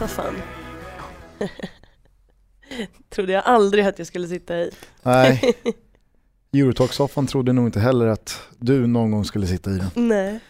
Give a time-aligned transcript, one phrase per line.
[0.00, 0.34] är Eurotalk-soffan.
[3.10, 4.70] Trodde jag aldrig att jag skulle sitta i.
[5.02, 5.54] Nej,
[6.52, 9.90] Eurotalk-soffan trodde nog inte heller att du någon gång skulle sitta i den.
[10.08, 10.40] Nej.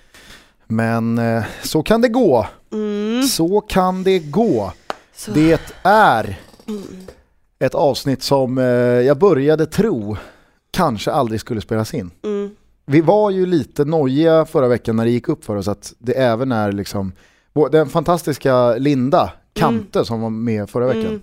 [0.66, 2.46] Men eh, så kan det gå.
[2.72, 3.22] Mm.
[3.22, 4.72] Så kan det gå.
[5.14, 5.30] Så.
[5.30, 6.82] Det är Mm.
[7.58, 10.16] ett avsnitt som eh, jag började tro
[10.70, 12.10] kanske aldrig skulle spelas in.
[12.22, 12.50] Mm.
[12.86, 16.12] Vi var ju lite nojiga förra veckan när det gick upp för oss att det
[16.12, 17.12] även är liksom
[17.72, 21.06] den fantastiska Linda Kante som var med förra veckan.
[21.06, 21.20] Mm.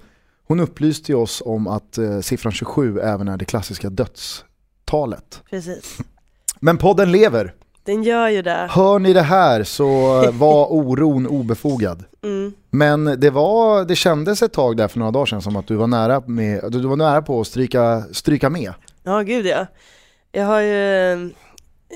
[0.47, 5.41] Hon upplyste ju oss om att eh, siffran 27 även är det klassiska dödstalet.
[5.49, 5.97] Precis.
[6.59, 7.53] Men podden lever.
[7.83, 8.67] Den gör ju det.
[8.71, 9.87] Hör ni det här så
[10.33, 12.03] var oron obefogad.
[12.23, 12.53] Mm.
[12.69, 15.75] Men det, var, det kändes ett tag där för några dagar sedan som att du
[15.75, 18.73] var nära, med, du var nära på att stryka, stryka med.
[19.03, 19.65] Ja, gud ja.
[20.31, 21.31] Jag har ju,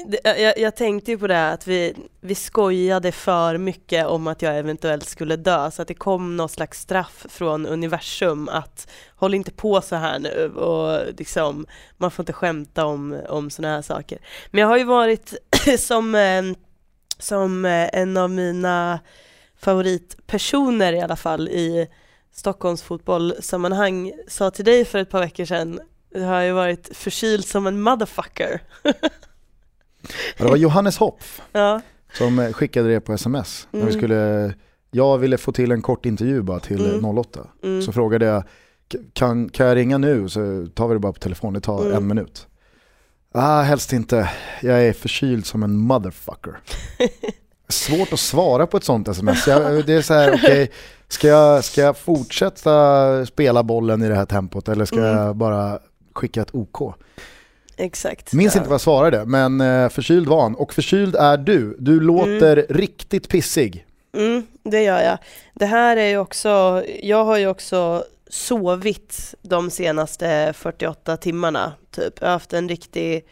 [0.06, 4.28] det- jag, jag tänkte ju på det här att vi, vi skojade för mycket om
[4.28, 8.88] att jag eventuellt skulle dö, så att det kom något slags straff från universum att
[9.16, 11.66] håll inte på så här nu och liksom,
[11.98, 14.20] man får inte skämta om, om sådana här saker.
[14.52, 15.34] Men jag har ju varit
[15.80, 16.44] som, eh,
[17.20, 19.00] som eh, en av mina
[19.60, 21.88] favoritpersoner i alla fall i
[22.34, 25.80] Stockholms fotbollssammanhang sa till dig för ett par veckor sedan
[26.14, 28.62] du har ju varit förkyld som en motherfucker.
[30.38, 31.82] Det var Johannes Hopf Ja,
[32.18, 33.68] som eh, skickade det på sms.
[33.72, 34.00] När vi Mm.
[34.00, 34.54] skulle,
[34.92, 37.06] jag ville få till en kort intervju bara till Mm.
[37.06, 37.40] eh, 08.
[37.64, 37.82] mm.
[37.82, 38.44] Så frågade jag,
[38.92, 41.82] "K- kan, kan jag ringa nu så tar vi det bara på telefon, det tar
[41.82, 41.94] Mm.
[41.98, 42.48] en minut.
[43.38, 44.30] Ah, helst inte,
[44.62, 46.58] jag är förkyld som en motherfucker.
[47.70, 49.48] Svårt att svara på ett sånt sms.
[49.48, 50.72] Jag, det är så här, okej,
[51.08, 55.18] ska, jag, ska jag fortsätta spela bollen i det här tempot eller ska Mm.
[55.18, 55.80] jag bara
[56.14, 56.94] skicka ett OK?
[57.78, 58.34] Exakt.
[58.34, 58.60] Minns ja.
[58.60, 60.56] inte vad jag svarade, men eh, förkyld var han.
[60.56, 61.76] Och förkyld är du.
[61.80, 63.86] Du låter riktigt pissig.
[64.18, 65.18] Mm, det gör jag.
[65.54, 72.14] Det här är ju också, jag har ju också sovit de senaste 48 timmarna typ.
[72.20, 73.26] Jag har haft en riktig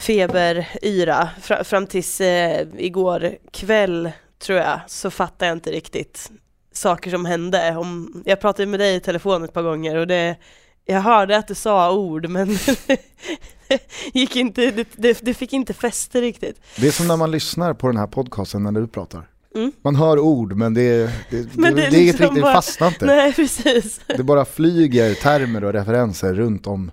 [0.00, 6.30] feberyra Fra, fram tills eh, igår kväll tror jag så fattade jag inte riktigt
[6.72, 7.76] saker som hände.
[7.76, 10.36] Om, jag pratade med dig i telefon ett par gånger och det,
[10.86, 12.48] jag hörde att du sa ord men
[14.12, 16.60] gick inte, det, det, det fick inte fäste riktigt.
[16.76, 19.28] Det är som när man lyssnar på den här podcasten när du pratar.
[19.54, 19.72] Mm.
[19.82, 22.50] Man hör ord men det, det, Men det, det är det, är liksom riktigt, bara-
[22.50, 23.06] det fastnar inte.
[23.06, 24.00] Nej precis.
[24.06, 26.90] Det bara flyger termer och referenser runt om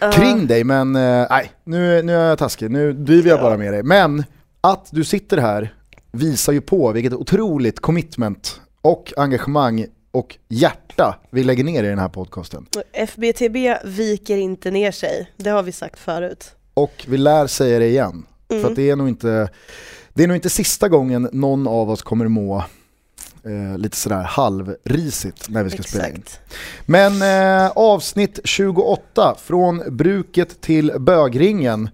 [0.00, 0.12] Ja.
[0.12, 0.64] kring dig.
[0.64, 3.42] Men eh, nej, nu, nu är jag taskig, nu driver jag Ja.
[3.42, 3.82] bara med dig.
[3.82, 4.24] Men
[4.60, 5.74] att du sitter här
[6.12, 10.85] visar ju på vilket otroligt commitment och engagemang och hjärta
[11.30, 12.66] vi lägger ner i den här podcasten.
[12.92, 16.50] FBTB viker inte ner sig, det har vi sagt förut.
[16.74, 18.26] Och vi lär säga det igen.
[18.48, 18.70] För Mm.
[18.70, 19.48] att det är nog inte,
[20.14, 22.56] det är nog inte sista gången någon av oss kommer må
[23.44, 26.14] eh, lite sådär halvrisigt när vi ska spela in.
[26.14, 26.40] Exakt.
[26.86, 27.22] Men
[27.62, 31.90] eh, avsnitt 28, från bruket till bögringen,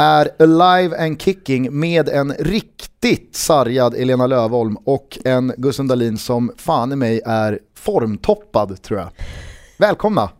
[0.00, 6.52] är alive and kicking med en riktigt sargad Elena Lövholm och en Gusten Dahlin som
[6.56, 9.08] fan i mig är formtoppad tror jag.
[9.78, 10.30] Välkomna!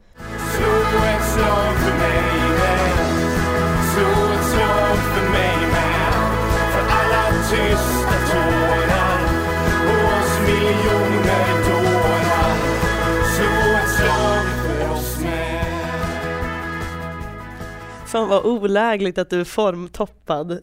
[18.10, 20.58] Fan vad olägligt att du är formtoppad.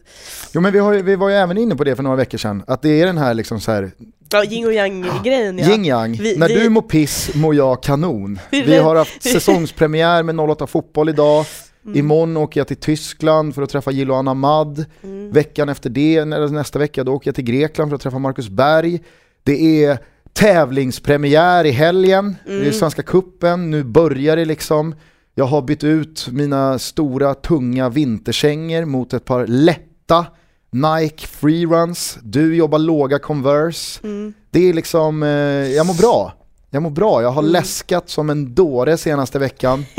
[0.52, 2.62] Jo men vi, har, vi var ju även inne på det för några veckor sedan,
[2.66, 3.90] att det är den här liksom så här
[4.30, 5.70] Ja, yin och yang grejen ja.
[5.70, 8.38] yin yang, Vi- när vi- du mår piss mår jag kanon.
[8.50, 11.44] Vi- har haft säsongspremiär med 08 fotboll idag,
[11.84, 11.98] Mm.
[11.98, 15.32] imorgon åker jag till Tyskland för att träffa Gillo Anamad, Mm.
[15.32, 19.00] veckan efter det, nästa vecka, då åker jag till Grekland för att träffa Marcus Berg.
[19.42, 19.98] Det är
[20.32, 22.72] tävlingspremiär i helgen, det är Mm.
[22.72, 23.70] Svenska Kuppen.
[23.70, 24.94] nu börjar det liksom.
[25.38, 30.26] Jag har bytt ut mina stora tunga vinterkängor mot ett par lätta
[30.70, 32.18] Nike freeruns.
[32.22, 34.00] Du jobbar låga Converse.
[34.02, 34.34] Mm.
[34.50, 35.28] Det är liksom, eh,
[35.76, 36.32] jag mår bra.
[36.70, 37.52] Jag mår bra, jag har Mm.
[37.52, 39.84] läskat som en dåre senaste veckan.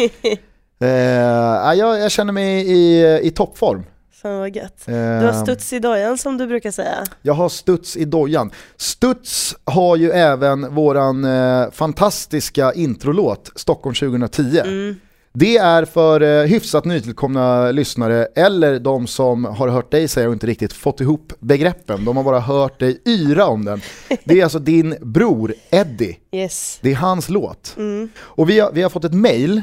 [0.82, 3.84] eh, ja, jag, jag känner mig i, i toppform.
[4.22, 4.88] Fan vad gött.
[4.88, 6.98] Eh, Du har studs i dojan som du brukar säga.
[7.22, 8.52] Jag har studs i dojan.
[8.78, 14.60] Studs har ju även våran eh, fantastiska introlåt Stockholm 2010.
[14.66, 14.96] Mm.
[15.34, 20.34] Det är för eh, hyfsat nytillkomna lyssnare eller de som har hört dig säga och
[20.34, 22.06] inte riktigt fått ihop begreppen.
[22.06, 23.82] De har bara hört dig yra om den.
[24.24, 26.18] Det är alltså din bror Eddie.
[26.32, 26.80] Yes.
[26.82, 27.74] Det är hans låt.
[27.78, 28.10] Mm.
[28.18, 29.62] Och vi har, vi har fått ett mail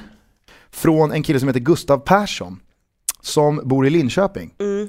[0.70, 2.60] från en kille som heter Gustav Persson
[3.22, 4.54] som bor i Linköping.
[4.58, 4.88] Mm.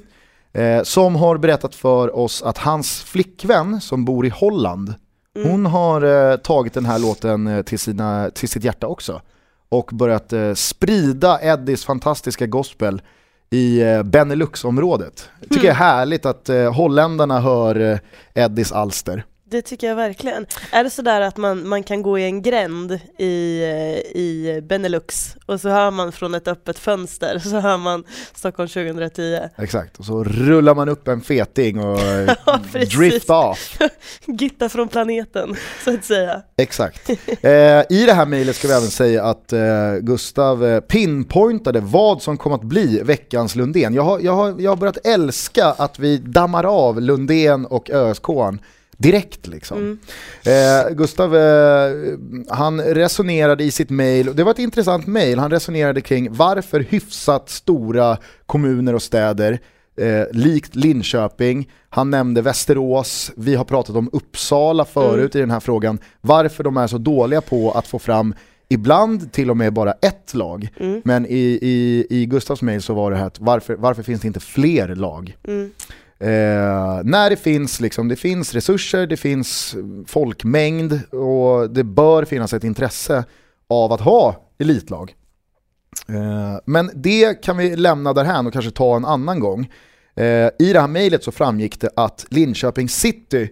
[0.54, 4.94] eh, som har berättat för oss att hans flickvän som bor i Holland,
[5.38, 5.50] Mm.
[5.52, 9.22] hon har eh, tagit den här låten eh, till, sina, till sitt hjärta också
[9.70, 13.02] och börjat eh, sprida Eddies fantastiska gospel
[13.50, 15.30] i eh, Benelux-området.
[15.40, 18.00] Jag tycker det är härligt att eh, holländarna hör eh,
[18.34, 19.26] Eddies alster.
[19.50, 20.46] Det tycker jag verkligen.
[20.72, 25.36] Är det sådär att man, man kan gå i en gränd i, eh, i Benelux
[25.46, 28.04] och så hör man från ett öppet fönster så hör man
[28.36, 29.40] Stockholm 2010.
[29.58, 32.00] Exakt, och så rullar man upp en feting och
[32.46, 33.78] Ja, drift off.
[34.26, 36.42] Gitta från planeten, så att säga.
[36.58, 37.10] Exakt.
[37.42, 37.52] Eh,
[37.90, 42.38] I det här mejlet ska vi även säga att eh, Gustav eh, pinpointade vad som
[42.38, 43.94] kommer att bli veckans Lundén.
[43.94, 48.30] Jag har, jag, har, jag har börjat älska att vi dammar av Lundén och ÖSK
[48.98, 49.78] direkt liksom.
[49.78, 50.00] Mm.
[50.46, 51.92] Eh, Gustav, eh,
[52.50, 53.90] han resonerade i sitt
[54.30, 59.60] och det var ett intressant mejl, han resonerade kring varför hyfsat stora kommuner och städer
[60.02, 65.60] Eh, likt Linköping, han nämnde Västerås, vi har pratat om Uppsala förut i den här
[65.60, 68.36] frågan, varför de är så dåliga på att få fram
[68.70, 70.70] ibland till och med bara ett lag.
[70.80, 71.02] Mm.
[71.06, 74.28] Men i, i, i Gustavs mejl så var det här att varför, varför finns det
[74.28, 75.38] inte fler lag?
[76.20, 79.76] Eh, när det finns, liksom, det finns resurser, det finns
[80.08, 83.24] folkmängd och det bör finnas ett intresse
[83.70, 85.16] av att ha elitlag.
[86.10, 89.72] Eh, men det kan vi lämna därhän och kanske ta en annan gång.
[90.16, 93.50] Eh, I det här mejlet så framgick det att Linköping City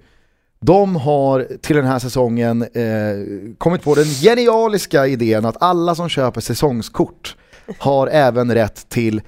[0.59, 6.09] de har till den här säsongen eh, kommit på den genialiska idén att alla som
[6.09, 7.35] köper säsongskort
[7.77, 9.21] har även rätt till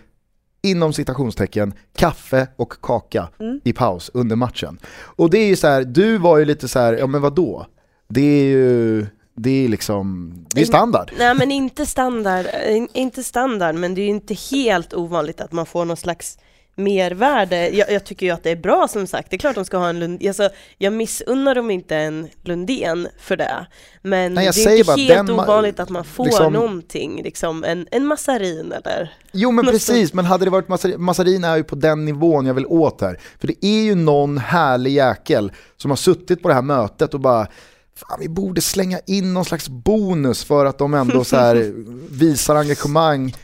[0.62, 3.28] inom citationstecken, kaffe och kaka
[3.64, 4.80] i paus under matchen.
[5.00, 7.66] Och det är ju så här, du var ju lite så här, ja men vadå?
[8.08, 9.06] Det är ju,
[9.36, 11.12] det är liksom, det är standard.
[11.18, 15.52] Nej men inte standard, eh, inte standard, men det är ju inte helt ovanligt att
[15.52, 16.38] man får någon slags
[16.78, 17.70] mervärde.
[17.70, 19.78] Jag, jag tycker ju att det är bra som sagt, det är klart de ska
[19.78, 23.68] ha en Lund, alltså, jag missunnar dem inte en Lundén för det.
[24.02, 28.06] Men Nej, det är inte helt ovanligt att man får liksom- någonting, liksom en, en
[28.06, 32.06] massarin eller Jo men precis, men hade det varit Massarin, Massarin är ju på den
[32.06, 33.20] nivån jag vill åt här.
[33.40, 37.20] För det är ju någon härlig jäkel som har suttit på det här mötet och
[37.20, 37.48] bara
[37.96, 41.74] Fan, vi borde slänga in någon slags bonus för att de ändå så här
[42.12, 43.36] visar engagemang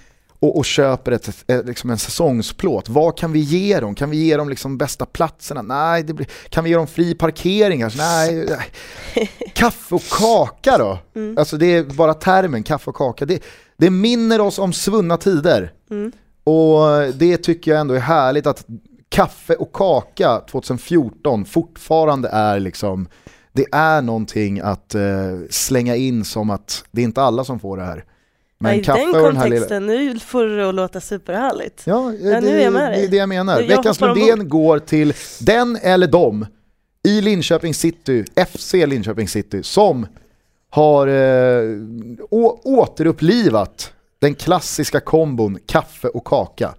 [0.43, 2.89] och, och köper ett, ett, liksom en säsongsplåt.
[2.89, 3.95] Vad kan vi ge dem?
[3.95, 5.61] Kan vi ge dem liksom bästa platserna?
[5.61, 7.79] Nej, blir, kan vi ge dem fri parkering?
[7.79, 7.99] kanske?
[7.99, 8.45] Nej,
[9.15, 9.29] nej.
[9.53, 10.99] Kaffe och kaka då?
[11.37, 13.25] Alltså det är bara termen, kaffe och kaka.
[13.25, 13.43] Det,
[13.77, 15.71] det minner oss om svunna tider.
[16.43, 18.65] Och det tycker jag ändå är härligt att
[19.09, 23.07] kaffe och kaka 2014 fortfarande är liksom,
[23.51, 25.01] det är någonting att eh,
[25.49, 28.05] slänga in som att det är inte alla som får det här.
[28.63, 29.41] Men i den och den lilla...
[29.41, 31.81] kontexten, nu får det att låta superhärligt.
[31.85, 33.05] Ja, Ja, det, nu är jag med det dig.
[33.05, 33.59] är det jag menar.
[33.61, 36.45] Jag Veckans Lundén går till den eller dem
[37.07, 40.07] i Linköping City, FC Linköping City, som
[40.69, 41.63] har eh,
[42.29, 46.75] å- återupplivat den klassiska kombon kaffe och kaka.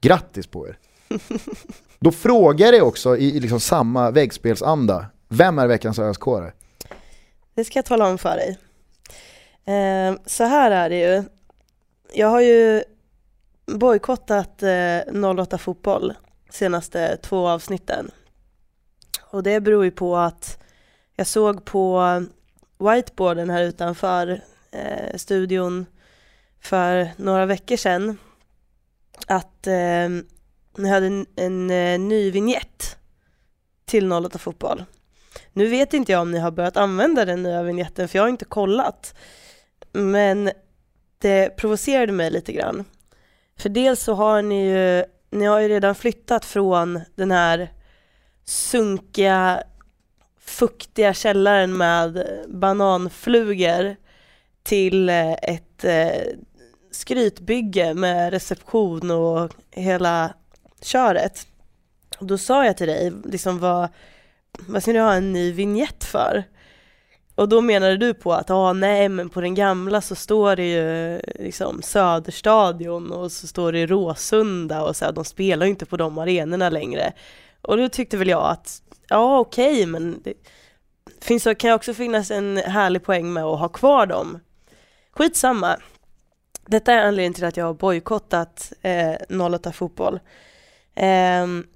[0.00, 0.78] Grattis på er!
[2.00, 6.22] Då frågar jag också i, i liksom samma väggspelsanda, vem är veckans ÖSK?
[7.54, 8.58] Det ska jag tala om för dig.
[9.64, 11.24] Eh, så här är det ju.
[12.12, 12.84] Jag har ju
[13.66, 15.00] bojkottat eh,
[15.38, 16.14] 08 fotboll
[16.50, 18.10] senaste två avsnitten.
[19.20, 20.62] Och det beror ju på att
[21.16, 22.02] jag såg på
[22.78, 24.40] whiteboarden här utanför
[24.70, 25.86] eh, studion
[26.60, 28.18] för några veckor sedan
[29.26, 30.08] att eh,
[30.76, 32.96] ni hade en, en en ny vignett
[33.84, 34.84] till 08 fotboll.
[35.52, 38.28] Nu vet inte jag om ni har börjat använda den nya vignetten för jag har
[38.28, 39.14] inte kollat.
[39.94, 40.50] Men
[41.18, 42.84] det provocerade mig lite grann.
[43.56, 47.68] För dels så har ni ju, ni har ju redan flyttat från den här
[48.44, 49.62] sunkiga,
[50.40, 53.96] fuktiga källaren med bananflugor
[54.62, 56.22] till eh, ett eh,
[56.90, 60.34] skrytbygge med reception och hela
[60.82, 61.46] köret.
[62.18, 63.88] Och då sa jag till dig, liksom vad,
[64.68, 66.44] vad ska ni ha en ny vignett för?
[67.34, 70.72] Och då menade du på att, ah, nej men på den gamla så står det
[70.72, 75.86] ju liksom Söderstadion och så står det Råsunda och så här, de spelar ju inte
[75.86, 77.12] på de arenorna längre.
[77.62, 80.34] Och då tyckte väl jag att, ja okej men det
[81.20, 84.40] finns, kan ju också finnas en härlig poäng med att ha kvar dem.
[85.12, 85.76] Skitsamma.
[86.66, 90.20] Detta är anledningen till att jag har bojkottat eh, 08 fotboll.
[90.94, 91.66] Ehm,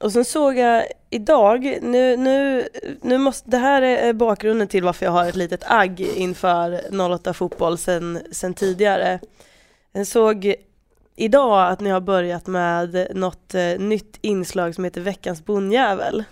[0.00, 2.68] och sen såg jag idag, nu, nu,
[3.02, 6.80] nu måste, det här är bakgrunden till varför jag har ett litet agg inför
[7.12, 9.20] 08 fotboll sen, sen tidigare.
[9.92, 10.54] Jag såg
[11.16, 16.24] idag att ni har börjat med något eh, nytt inslag som heter Veckans bondjävel.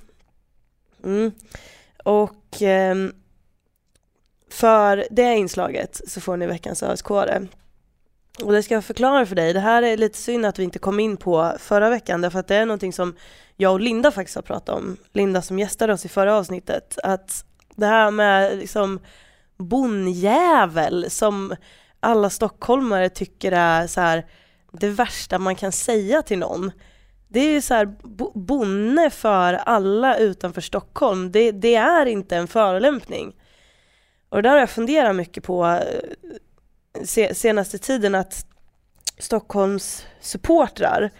[1.04, 1.32] Mm.
[2.04, 2.94] Och eh,
[4.50, 7.10] för det inslaget så får ni veckans ösk
[8.40, 9.52] och det ska jag förklara för dig.
[9.52, 12.48] Det här är lite synd att vi inte kom in på förra veckan därför att
[12.48, 13.14] det är någonting som
[13.56, 14.96] jag och Linda faktiskt har pratat om.
[15.12, 16.98] Linda som gästade oss i förra avsnittet.
[17.02, 17.44] Att
[17.76, 19.00] det här med liksom
[19.56, 21.56] bonnjävel som
[22.00, 24.26] alla stockholmare tycker är så här
[24.72, 26.70] det värsta man kan säga till någon.
[27.28, 27.94] Det är ju så här,
[28.38, 33.36] bonne för alla utanför Stockholm, det, det är inte en förolämpning.
[34.28, 35.80] Och det där har jag funderat mycket på eh,
[37.34, 38.46] senaste tiden att
[39.18, 41.10] Stockholms supportrar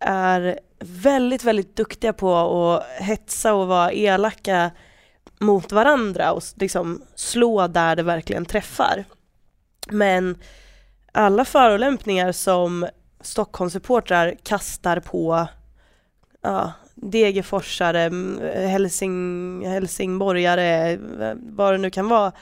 [0.00, 4.70] är väldigt, väldigt duktiga på att hetsa och vara elaka
[5.38, 9.04] mot varandra och liksom slå där det verkligen träffar.
[9.90, 10.38] Men
[11.12, 12.86] alla förolämpningar som
[13.20, 15.46] Stockholmssupportrar kastar på
[16.42, 20.98] ja, Degerforsare, mm, Helsing, Helsingborgare,
[21.34, 22.32] vad det nu kan vara.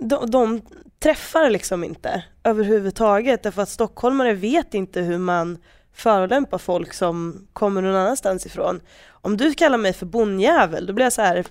[0.00, 0.62] De, de
[1.02, 5.58] träffar liksom inte överhuvudtaget därför att stockholmare vet inte hur man
[5.94, 8.80] förolämpar folk som kommer någon annanstans ifrån.
[9.08, 11.44] Om du kallar mig för bonnjävel, då blir jag så här,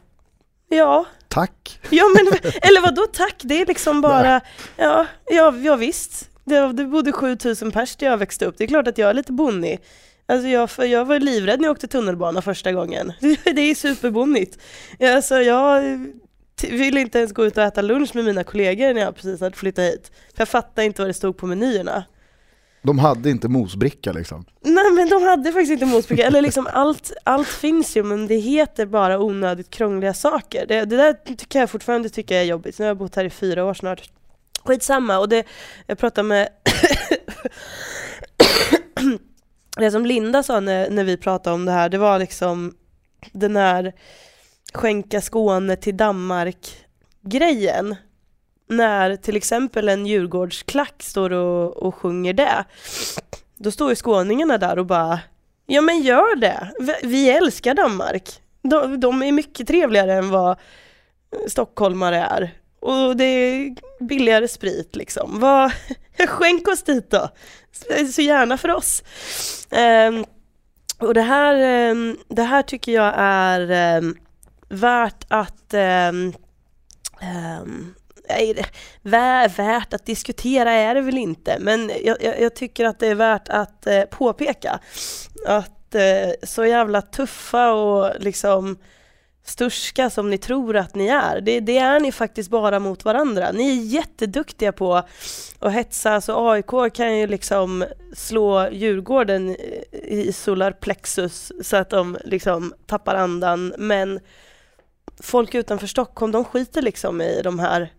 [0.69, 1.05] ja.
[1.27, 1.79] Tack.
[1.89, 2.27] Ja men,
[2.61, 3.35] eller vad då tack?
[3.43, 4.41] Det är liksom bara,
[4.77, 6.29] ja, ja, ja visst.
[6.43, 9.13] Det, det bodde 7000 pers där jag växte upp, det är klart att jag är
[9.13, 9.79] lite bonnig.
[10.25, 13.13] Alltså jag, jag var livrädd när jag åkte tunnelbana första gången.
[13.43, 14.57] Det är superbonnigt.
[14.99, 15.83] Alltså jag
[16.63, 19.55] ville inte ens gå ut och äta lunch med mina kollegor när jag precis hade
[19.55, 20.11] flyttat hit.
[20.35, 22.03] För jag fattade inte vad det stod på menyerna.
[22.83, 24.45] De hade inte mosbricka liksom?
[24.61, 28.35] Nej men de hade faktiskt inte mosbricka, eller liksom allt, allt finns ju men det
[28.35, 30.65] heter bara onödigt krångliga saker.
[30.67, 33.29] Det, det där tycker jag fortfarande tycker är jobbigt, nu har jag bott här i
[33.29, 34.09] fyra år snart.
[34.63, 35.43] Skitsamma, och det,
[35.87, 36.49] jag pratade med
[39.77, 42.73] det som Linda sa när, när vi pratade om det här, det var liksom
[43.31, 43.93] den här
[44.73, 47.95] skänka Skåne till Danmark-grejen.
[48.69, 52.65] När till exempel en Djurgårdsklack står och, och sjunger det,
[53.57, 55.19] då står ju skåningarna där och bara
[55.65, 56.71] Ja men gör det!
[57.03, 58.41] Vi älskar Danmark!
[58.61, 60.57] De, de är mycket trevligare än vad
[61.47, 62.51] stockholmare är.
[62.79, 65.39] Och det är billigare sprit liksom.
[65.39, 65.71] Vad,
[66.27, 67.29] skänk oss dit då!
[68.13, 69.03] Så gärna för oss.
[69.69, 70.25] Um,
[70.99, 74.17] och det här, um, det här tycker jag är um,
[74.71, 76.33] värt att ehm,
[77.21, 77.93] ehm,
[78.29, 78.65] nej,
[79.47, 83.15] värt att diskutera är det väl inte, men jag, jag, jag tycker att det är
[83.15, 84.79] värt att uh, påpeka
[85.47, 88.77] att uh, så jävla tuffa och liksom
[89.43, 91.41] sturska som ni tror att ni är.
[91.41, 93.51] Det, det, är ni faktiskt bara mot varandra.
[93.51, 94.95] Ni är jätteduktiga på
[95.59, 99.55] att hetsa, så AIK kan ju liksom slå Djurgården
[99.91, 104.19] i solarplexus så att de liksom tappar andan, men
[105.21, 107.93] folk utanför Stockholm, de skiter liksom i de här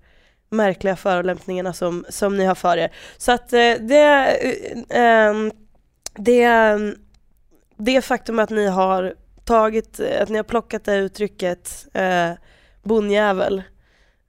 [0.51, 2.93] märkliga förolämpningarna som, som ni har för er.
[3.17, 4.37] Så att eh, det,
[4.91, 5.53] eh, ehm,
[6.15, 6.59] det,
[7.77, 9.15] det faktum att ni har
[9.45, 12.31] tagit, att ni har plockat det uttrycket eh,
[12.83, 13.63] bonnjävel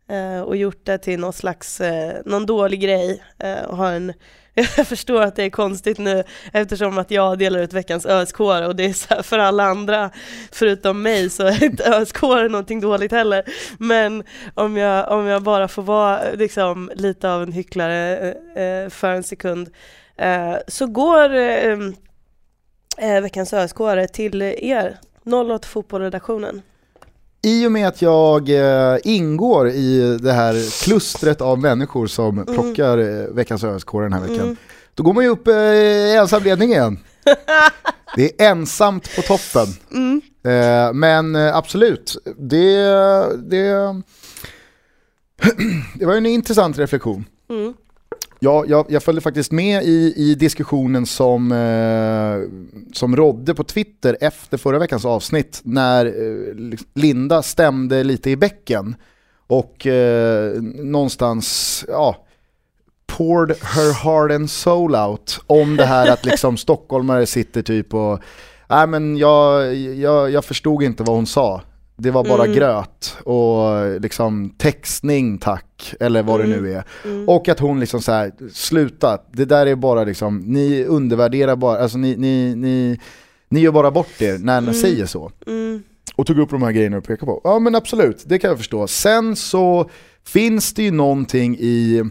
[0.10, 4.14] eh, och gjort det till någon slags, eh, någon dålig grej eh, och har en
[4.78, 8.76] jag förstår att det är konstigt nu eftersom att jag delar ut veckans ösk och
[8.76, 10.10] det är så för alla andra
[10.52, 13.44] förutom mig så är inte ösk någonting dåligt heller.
[13.78, 19.12] Men om jag, om jag bara får vara liksom, lite av en hycklare eh, för
[19.12, 19.70] en sekund
[20.18, 21.78] eh, så går eh,
[22.98, 23.78] eh, veckans ösk
[24.14, 26.62] till er 08 Fotbollredaktionen.
[27.46, 32.54] I och med att jag eh, ingår i det här klustret av människor som mm.
[32.54, 34.56] plockar eh, veckans ösk den här veckan, mm.
[34.94, 37.00] då går man ju upp eh, i ensam ledning igen.
[38.16, 39.68] det är ensamt på toppen.
[39.92, 40.22] Mm.
[40.44, 42.76] Eh, men eh, absolut, det,
[43.38, 44.02] det,
[45.96, 47.26] det var en intressant reflektion.
[47.50, 47.74] Mm
[48.44, 54.18] jag, jag, jag följde faktiskt med i, i diskussionen som, eh, som rådde på Twitter
[54.22, 58.96] efter förra veckans avsnitt när eh, liksom, Linda stämde lite i bäcken
[59.48, 62.26] och eh, någonstans, ja,
[63.06, 68.20] poured her heart and soul out om det här att liksom stockholmare sitter typ och,
[68.70, 71.62] nej men jag, jag, jag förstod inte vad hon sa
[72.04, 72.56] det var bara mm.
[72.56, 76.52] gröt och liksom textning tack, eller vad mm.
[76.52, 76.84] det nu är.
[77.06, 77.30] Mm.
[77.30, 81.78] Och att hon liksom så här, sluta, det där är bara liksom, ni undervärderar bara,
[81.78, 83.00] alltså ni, ni, ni,
[83.50, 84.80] ni gör bara bort er när ni mm.
[84.82, 85.32] säger så.
[85.48, 85.84] Mm.
[86.16, 87.42] Och tog upp de här grejerna och pekade på.
[87.44, 88.88] Ja men absolut, det kan jag förstå.
[88.88, 89.90] Sen så
[90.26, 92.04] finns det ju någonting i,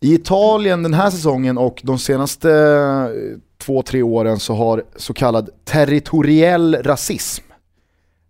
[0.00, 5.14] I Italien den här säsongen och de senaste eh, två, tre åren så har så
[5.14, 7.43] kallad territoriell rasism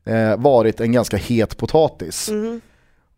[0.05, 2.29] eh, varit en ganska het potatis.
[2.29, 2.61] Mm.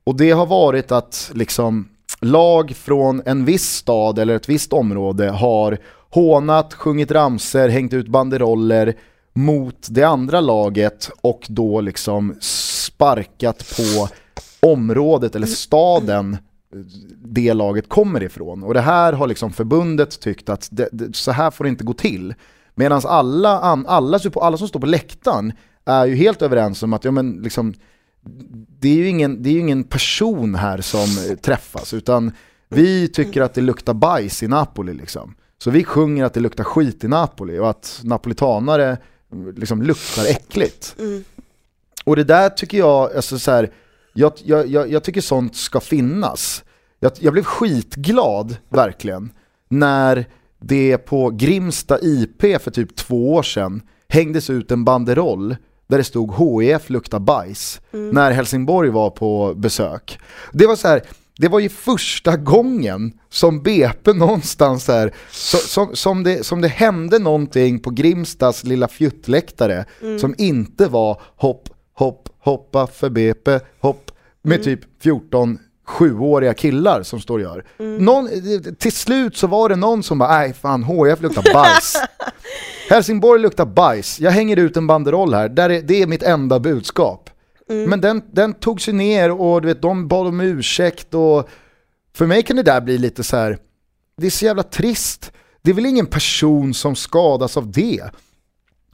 [0.04, 1.88] Och det har varit att liksom
[2.20, 5.78] lag från en viss stad eller ett visst område har
[6.10, 8.94] hånat, sjungit ramser, hängt ut banderoller
[9.32, 14.08] mot det andra laget och då liksom sparkat på
[14.68, 16.36] området eller staden
[17.24, 18.62] det laget kommer ifrån.
[18.62, 21.84] Och det här har liksom förbundet tyckt att det, det, så här får det inte
[21.84, 22.34] gå till.
[22.74, 25.52] Medan alla, alla, alla som står på läktaren
[25.86, 27.74] är ju helt överens om att ja, men liksom,
[28.80, 32.32] det är ju ingen, det är ingen person här som träffas utan
[32.68, 35.34] vi tycker att det luktar bajs i Napoli liksom.
[35.58, 38.98] Så vi sjunger att det luktar skit i Napoli och att napolitanare
[39.56, 40.96] liksom luktar äckligt.
[40.98, 41.24] Mm.
[42.04, 43.70] Och det där tycker jag, alltså så här,
[44.12, 46.64] jag, jag, jag, jag tycker sånt ska finnas.
[47.00, 49.32] Jag, jag blev skitglad, verkligen,
[49.68, 50.26] när
[50.60, 56.04] det på Grimsta IP för typ två år sedan hängdes ut en banderoll där det
[56.04, 60.18] stod HIF luktar bajs när Helsingborg var på besök.
[60.52, 61.02] Det var så här,
[61.38, 66.60] det var ju första gången som BP någonstans så här, så, som, som, det, som
[66.60, 69.84] det hände någonting på Grimstas lilla fjuttläktare
[70.20, 74.10] som inte var hopp, hopp, hoppa för BP, hopp,
[74.42, 77.64] med typ 14 sjuåriga killar som står och gör.
[77.98, 78.28] Någon,
[78.78, 81.96] till slut så var det någon som bara, nej fan HIF luktar bajs.
[82.90, 86.60] Helsingborg luktar bajs, jag hänger ut en banderoll här, där är, det är mitt enda
[86.60, 87.30] budskap.
[87.68, 91.48] Men den, den tog sig ner och du vet, de bad om ursäkt och
[92.14, 93.58] för mig kan det där bli lite så här.
[94.16, 95.32] det är så jävla trist.
[95.62, 98.02] Det är väl ingen person som skadas av det.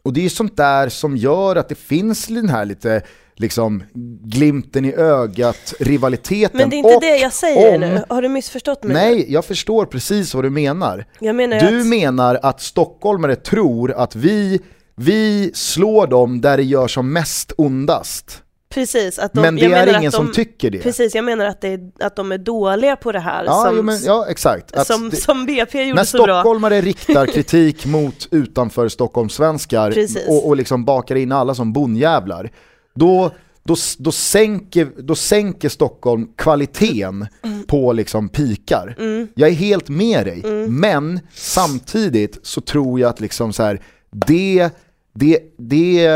[0.02, 3.02] Och det är ju sånt där som gör att det finns den här lite
[3.42, 3.82] liksom
[4.24, 6.58] glimten i ögat, rivaliteten.
[6.58, 8.04] Men det är inte Och det jag säger om- nu.
[8.08, 8.94] Har du missförstått mig?
[8.94, 11.06] Nej, jag förstår precis vad du menar.
[11.20, 11.86] Jag menar Du att...
[11.86, 14.60] menar att stockholmare tror att vi,
[14.96, 18.38] vi slår dem där det gör som mest ondast.
[18.74, 20.78] Precis, att de, Men det är ingen att som de, tycker det.
[20.78, 23.76] Precis, jag menar att, det är, att de är dåliga på det här Ja, som,
[23.76, 24.72] jo, men, ja exakt.
[24.76, 26.40] Att som, det, som BP gjorde när så bra.
[26.40, 29.94] stockholmare riktar kritik mot utanför Stockholmssvenskar
[30.28, 32.50] och, och liksom bakar in alla som bondjävlar,
[32.94, 33.30] då,
[33.62, 37.62] då, då, sänker, då sänker Stockholm kvaliteten Mm.
[37.66, 38.96] på liksom pikar.
[39.34, 40.80] Jag är helt med dig, Mm.
[40.80, 44.70] men samtidigt så tror jag att liksom så här, det,
[45.14, 46.08] det, det,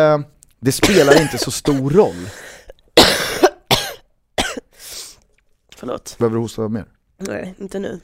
[0.61, 2.29] det spelar inte så stor roll.
[5.77, 6.85] Förlåt, Behöver du hosta mer?
[7.19, 8.01] nej inte nu.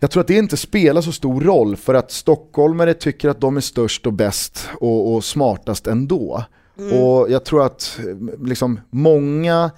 [0.00, 3.56] Jag tror att det inte spelar så stor roll för att stockholmare tycker att de
[3.56, 6.44] är störst och bäst och, och smartast ändå.
[6.76, 7.98] Och jag tror att
[8.44, 9.70] liksom många,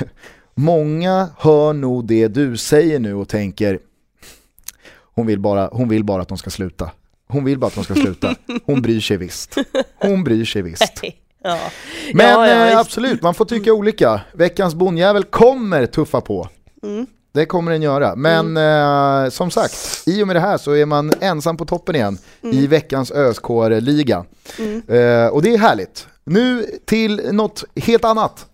[0.54, 3.78] många hör nog det du säger nu och tänker
[5.14, 6.90] hon vill, bara, hon vill bara att de ska sluta.
[7.28, 8.34] Hon vill bara att de ska sluta.
[8.64, 9.56] Hon bryr sig visst.
[9.98, 11.00] Hon bryr sig visst.
[11.42, 11.58] Ja.
[12.14, 14.20] Men ja, ja, eh, absolut, man får tycka olika.
[14.32, 16.48] Veckans bondjävel kommer tuffa på.
[16.82, 17.06] Mm.
[17.32, 18.16] Det kommer den göra.
[18.16, 19.74] Men eh, som sagt,
[20.06, 22.56] i och med det här så är man ensam på toppen igen Mm.
[22.58, 24.24] i veckans ÖSK-liga.
[24.88, 26.06] Eh, och det är härligt.
[26.32, 28.46] Nu till något helt annat.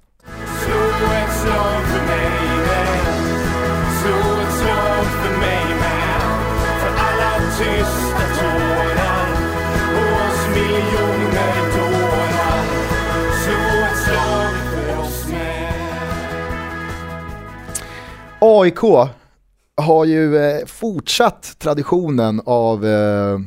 [18.39, 18.79] AIK
[19.77, 23.39] har ju eh, fortsatt traditionen av eh,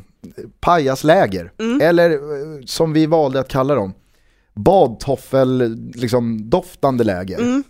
[0.59, 2.17] pajasläger, eller eh,
[2.65, 3.93] som vi valde att kalla dem,
[4.63, 7.63] badtoffel, liksom doftande läger.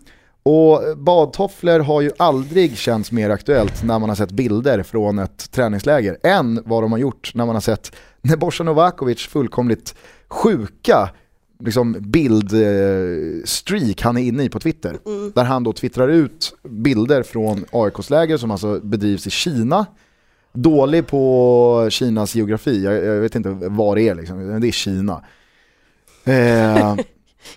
[0.44, 5.52] Och badtofflor har ju aldrig känts mer aktuellt när man har sett bilder från ett
[5.52, 9.96] träningsläger än vad de har gjort när man har sett Nebojsa Novakovic fullkomligt
[10.28, 11.10] sjuka
[11.64, 14.98] liksom bildstreak han är inne i på Twitter.
[15.34, 19.86] Där han då twittrar ut bilder från AIKs läger som alltså bedrivs i Kina.
[20.54, 24.72] Dålig på Kinas geografi, jag, jag vet inte var det är liksom, men det är
[24.72, 25.24] Kina.
[26.24, 26.96] Eh,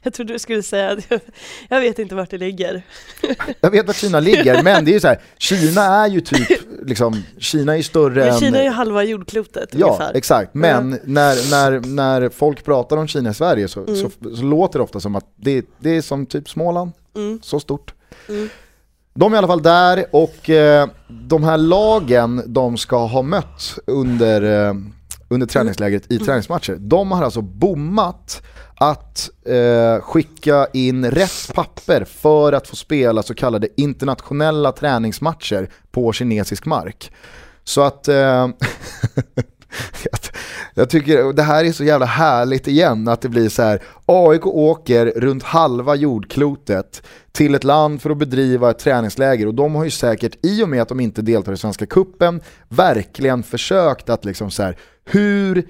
[0.03, 1.21] Jag trodde du skulle säga att jag,
[1.69, 2.83] jag vet inte vart det ligger.
[3.61, 6.49] jag vet var Kina ligger, men det är ju så här, Kina är ju typ,
[6.83, 8.39] liksom, Kina är ju större Men.
[8.41, 10.15] Kina är ju halva jordklotet Ja, ungefär.
[10.15, 10.55] exakt.
[10.55, 14.83] Men när, när, när folk pratar om Kina i Sverige så, så, så låter det
[14.83, 17.41] ofta som att det, det är som typ Småland, Mm.
[17.43, 17.95] så stort.
[19.15, 23.79] De är i alla fall där och eh, de här lagen de ska ha mött
[23.87, 24.75] under, eh,
[25.33, 26.77] under träningslägret i träningsmatcher.
[26.81, 28.43] De har alltså bommat
[28.75, 36.13] att eh, skicka in rätt papper för att få spela så kallade internationella träningsmatcher på
[36.13, 37.13] kinesisk mark.
[37.65, 38.49] Så att eh,
[40.75, 43.83] jag tycker det här är så jävla härligt igen att det blir så här.
[44.07, 49.75] AIK åker runt halva jordklotet till ett land för att bedriva ett träningsläger och de
[49.75, 54.11] har ju säkert i och med att de inte deltar i Svenska Kuppen verkligen försökt
[54.11, 55.67] att liksom så här, hur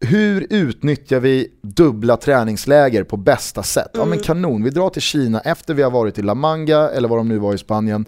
[0.00, 3.90] hur utnyttjar vi dubbla träningsläger på bästa sätt?
[3.94, 7.08] Ja men kanon, vi drar till Kina efter vi har varit i La Manga eller
[7.08, 8.06] vad de nu var i Spanien.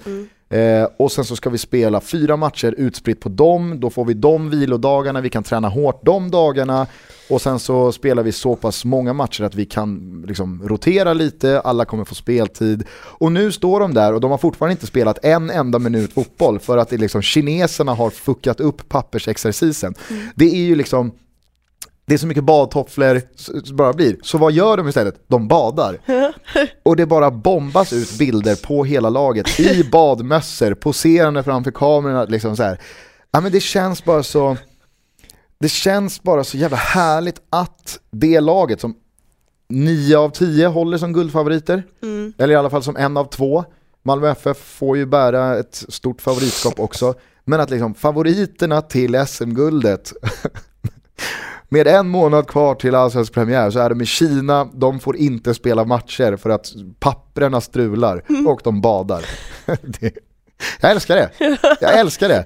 [0.49, 4.15] Eh, och sen så ska vi spela fyra matcher utspritt på dem, då får vi
[4.15, 6.87] de vilodagarna, vi kan träna hårt de dagarna
[7.31, 11.61] och sen så spelar vi så pass många matcher att vi kan liksom rotera lite,
[11.61, 12.85] alla kommer få speltid.
[12.93, 16.59] Och nu står de där och de har fortfarande inte spelat en enda minut fotboll
[16.59, 19.95] för att det liksom, kineserna har fuckat upp pappersexercisen.
[20.35, 21.13] Det är ju liksom
[22.07, 24.17] det är så mycket badtofflor som bara blir.
[24.23, 25.25] Så vad gör de istället?
[25.29, 25.99] De badar.
[26.83, 32.25] Och det bara bombas ut bilder på hela laget i badmössor, poserande framför kamerorna.
[32.25, 32.81] Liksom så här.
[33.31, 34.57] Ja, men det känns bara så
[35.59, 38.95] det känns bara så jävla härligt att det laget som
[39.69, 41.83] 9 av 10 håller som guldfavoriter,
[42.39, 43.65] eller i alla fall som en av två.
[44.03, 47.15] Malmö FF får ju bära ett stort favoritskap också.
[47.45, 50.13] Men att liksom favoriterna till SM-guldet
[51.69, 55.55] med en månad kvar till allsvensk premiär så är de i Kina, de får inte
[55.55, 59.25] spela matcher för att papprena strular och de badar.
[60.01, 60.13] Det,
[60.81, 61.31] jag älskar det,
[61.81, 62.45] jag älskar det.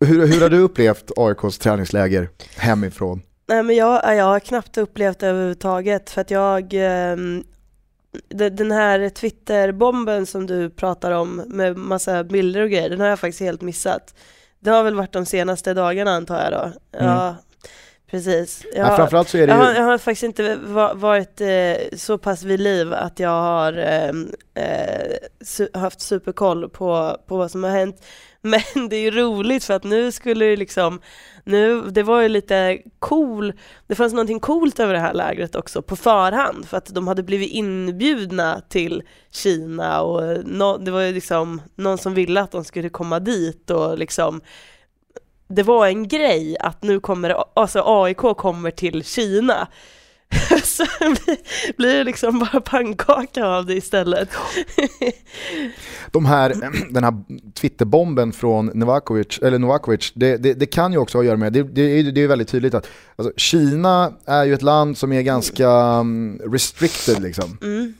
[0.00, 3.22] Hur, hur har du upplevt AIKs träningsläger hemifrån?
[3.48, 7.44] Nej men jag, jag har knappt upplevt det överhuvudtaget för att jag ehm,
[8.28, 13.06] de- den här Twitterbomben som du pratar om med massa bilder och grejer, den har
[13.06, 14.14] jag faktiskt helt missat.
[14.60, 16.72] Det har väl varit de senaste dagarna antar jag då.
[16.98, 17.36] Ja,
[18.10, 18.64] precis.
[18.74, 18.84] Jag.
[18.86, 21.40] Ja, har- framförallt så är det jag, har, ju, jag har faktiskt inte va- varit
[21.40, 27.36] eh, så pass vid liv att jag har ehm, eh, su- haft superkoll på, på
[27.36, 28.02] vad som har hänt.
[28.42, 31.00] Men det är ju roligt för att nu skulle det liksom,
[31.44, 33.52] nu, det var ju lite cool,
[33.86, 37.22] det fanns någonting coolt över det här lägret också på förhand för att de hade
[37.22, 42.64] blivit inbjudna till Kina och nå- det var ju liksom någon som ville att de
[42.64, 44.40] skulle komma dit och liksom
[45.50, 49.68] det var en grej att nu kommer, alltså AIK kommer till Kina.
[50.64, 50.84] Så
[51.76, 54.28] blir- det liksom bara pannkaka av det istället.
[56.12, 56.54] de här,
[56.92, 57.14] den här
[57.54, 61.52] Twitterbomben från Novakovic, eller Novakovic det, det, det kan ju också ha att göra med,
[61.52, 65.12] det, det, är- det är väldigt tydligt att alltså, Kina är ju ett land som
[65.12, 67.58] är ganska um, restricted liksom.
[67.62, 67.94] Mm.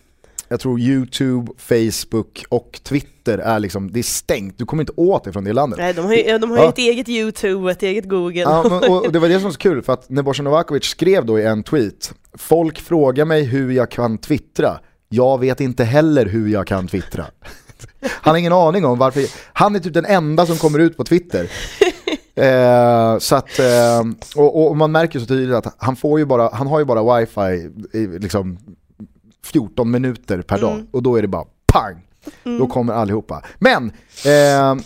[0.53, 5.25] Jag tror YouTube, Facebook och Twitter är liksom, det är stängt, du kommer inte åt
[5.25, 5.79] det från det landet.
[5.79, 6.69] Nej, de har ju, de har ju Ja.
[6.69, 8.41] ett eget YouTube ett eget Google.
[8.41, 11.27] Ja, men, och, det var det som var så kul, för att Nebojsa Novakovic skrev
[11.27, 16.27] då i en tweet, folk frågar mig hur jag kan twittra, jag vet inte heller
[16.27, 17.27] hur jag kan twittra.
[18.03, 21.05] Han har ingen aning om varför, han är typ den enda som kommer ut på
[21.05, 21.51] Twitter.
[22.35, 24.01] Eh, så att, eh,
[24.37, 27.19] och, och man märker så tydligt att han, får ju bara, han har ju bara
[27.21, 27.71] wifi
[28.19, 28.59] liksom
[29.45, 32.07] 14 minuter per dag och då är det bara pang!
[32.45, 33.43] Då kommer allihopa.
[33.59, 33.93] Men
[34.25, 34.83] eh,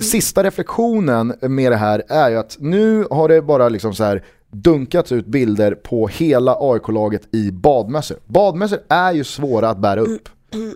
[0.00, 4.24] sista reflektionen med det här är ju att nu har det bara liksom så här
[4.50, 8.16] dunkats ut bilder på hela AIK-laget i badmössor.
[8.26, 10.28] Badmössor är ju svåra att bära upp.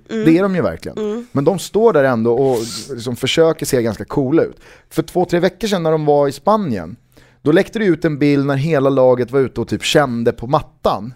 [0.09, 1.27] Det är de ju verkligen.
[1.33, 2.59] Men de står där ändå och
[2.91, 4.57] liksom försöker se ganska coola ut.
[4.91, 6.97] För två, tre veckor sedan när de var i Spanien,
[7.43, 10.47] då läckte det ut en bild när hela laget var ute och typ kände på
[10.47, 11.15] mattan.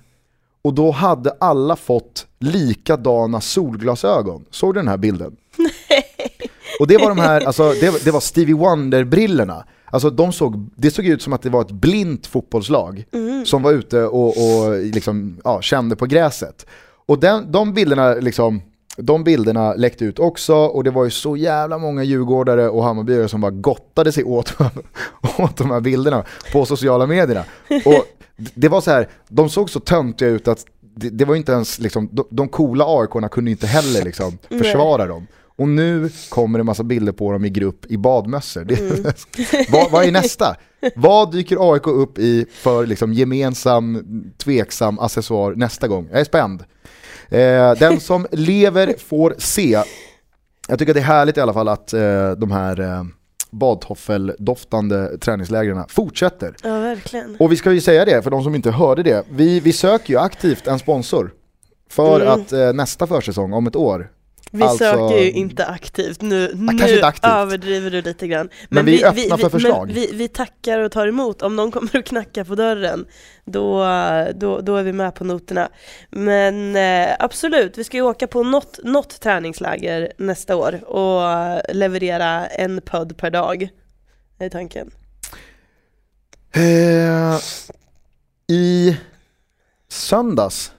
[0.66, 4.44] Och då hade alla fått likadana solglasögon.
[4.50, 5.36] Såg du den här bilden?
[6.80, 9.64] Och det var de här, alltså det, det var Stevie Wonder-brillorna.
[9.84, 13.04] Alltså de såg, det såg ut som att det var ett blint fotbollslag
[13.44, 16.66] som var ute och, och liksom, ja, kände på gräset.
[17.06, 18.62] Och den, de bilderna liksom,
[18.96, 23.28] de bilderna läckte ut också och det var ju så jävla många djurgårdare och Hammarbyare
[23.28, 24.54] som bara gottade sig åt,
[25.38, 27.44] åt de här bilderna på sociala medierna.
[27.84, 28.04] Och
[28.54, 30.64] det var så här, de såg så töntiga ut att
[30.96, 35.06] det, det var inte ens liksom, de, de coola AIK-arna kunde inte heller liksom försvara
[35.06, 35.26] dem.
[35.58, 38.64] Och nu kommer det massa bilder på dem i grupp i badmössor.
[38.64, 38.80] Det,
[39.72, 40.56] vad, vad är nästa?
[40.94, 44.04] Vad dyker AIK upp i för liksom gemensam,
[44.36, 46.08] tveksam accessoar nästa gång?
[46.10, 46.64] Jag är spänd.
[47.28, 49.82] Eh, den som lever får se.
[50.68, 53.04] Jag tycker att det är härligt i alla fall att eh, de här eh,
[53.50, 56.54] badtoffeldoftande träningslägren fortsätter.
[56.62, 57.36] Ja, verkligen.
[57.38, 60.10] Och vi ska ju säga det, för de som inte hörde det, vi, vi söker
[60.12, 61.32] ju aktivt en sponsor
[61.90, 62.32] för Mm.
[62.32, 64.10] att eh, nästa försäsong, om ett år,
[64.50, 67.24] Vi Alltså- söker ju inte aktivt, nu, nu aktivt.
[67.32, 68.48] överdriver du lite grann.
[68.68, 69.86] Men vi är öppna för förslag.
[69.86, 73.06] Men vi, vi tackar och tar emot, om någon kommer och knackar på dörren,
[73.44, 73.84] då,
[74.34, 75.68] då, då är vi med på noterna.
[76.10, 81.22] Men eh, absolut, vi ska ju åka på något, något träningsläger nästa år och
[81.74, 83.68] leverera en podd per dag,
[84.38, 84.90] är tanken.
[86.54, 87.38] Eh,
[88.48, 88.96] I
[89.88, 90.72] söndags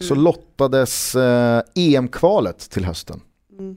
[0.00, 0.24] så Mm.
[0.24, 3.20] lottades eh, EM-kvalet till hösten.
[3.58, 3.76] Mm.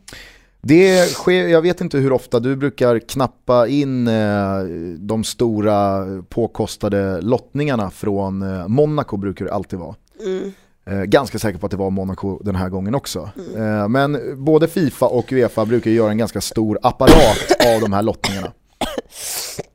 [0.62, 4.60] Det sker, jag vet inte hur ofta du brukar knappa in eh,
[4.98, 9.96] de stora påkostade lottningarna från eh, Monaco brukar det alltid vara.
[10.26, 10.52] Mm.
[10.86, 13.30] Eh, ganska säker på att det var Monaco den här gången också.
[13.58, 17.38] Eh, men både Fifa och Uefa brukar göra en ganska stor apparat
[17.76, 18.52] av de här lottningarna.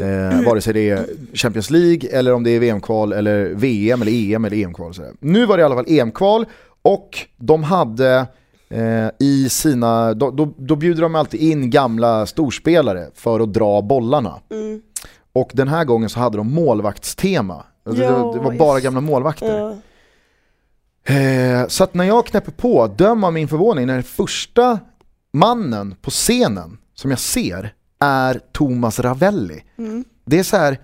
[0.00, 4.12] Eh, vare sig det är Champions League eller om det är VM-kval eller VM eller
[4.12, 4.94] EM eller EM-kval.
[5.20, 6.46] Nu var det i alla fall EM-kval
[6.82, 8.26] och de hade
[8.68, 13.82] eh, i sina, då, då, då bjuder de alltid in gamla storspelare för att dra
[13.82, 14.40] bollarna.
[14.50, 14.82] Mm.
[15.32, 17.64] Och den här gången så hade de målvaktstema.
[17.86, 19.58] Alltså, det, Ja, det var bara gamla målvakter.
[19.58, 19.76] Ja.
[21.14, 24.78] Eh, så att när jag knäpper på, döm av min förvåning, när den första
[25.32, 29.64] mannen på scenen som jag ser är Thomas Ravelli.
[29.78, 30.04] Mm.
[30.24, 30.78] Det är så här.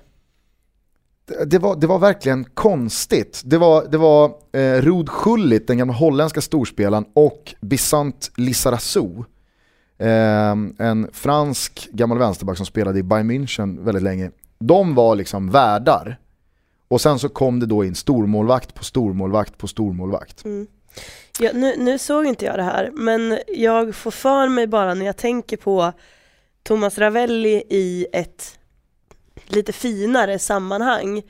[1.47, 3.43] det- var, det var verkligen konstigt.
[3.45, 9.09] Det var, det var eh, Rod Schullit, den gamla holländska storspelaren, och Bissant Lizarazu.
[9.99, 14.31] Eh, en fransk gammal vänsterback som spelade i Bayern München väldigt länge.
[14.59, 16.19] De var liksom värdar.
[16.89, 20.45] Och sen så kom det då in stormålvakt på stormålvakt på stormålvakt.
[20.45, 20.67] Mm.
[21.39, 25.07] Ja, nu, nu såg inte jag det här, men jag får för mig bara när
[25.07, 25.93] jag tänker på
[26.63, 28.59] Thomas Ravelli i ett
[29.47, 31.23] lite finare sammanhang,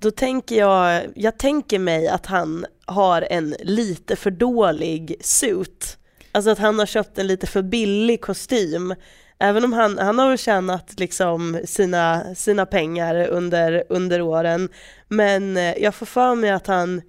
[0.00, 5.98] då tänker jag, jag tänker mig att han har en lite för dålig suit.
[6.32, 8.94] Alltså att han har köpt en lite för billig kostym.
[9.38, 14.68] Även om han, han har tjänat liksom sina, sina pengar under, under åren.
[15.08, 17.02] Men eh, jag får för mig att han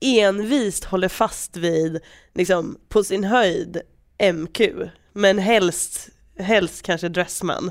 [0.00, 2.00] envist håller fast vid,
[2.34, 3.80] liksom på sin höjd,
[4.34, 4.60] MQ.
[5.12, 6.08] Men helst,
[6.40, 7.70] helst kanske Dressman.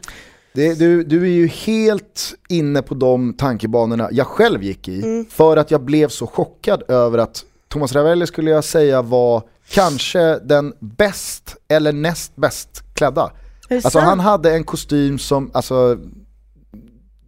[0.54, 5.02] Det, du, du är ju helt inne på de tankebanorna jag själv gick i.
[5.02, 5.26] Mm.
[5.26, 10.40] För att jag blev så chockad över att Thomas Ravelli skulle jag säga var kanske
[10.40, 13.32] den bäst eller näst bäst klädda.
[13.70, 14.06] Alltså sant?
[14.06, 15.98] han hade en kostym som, alltså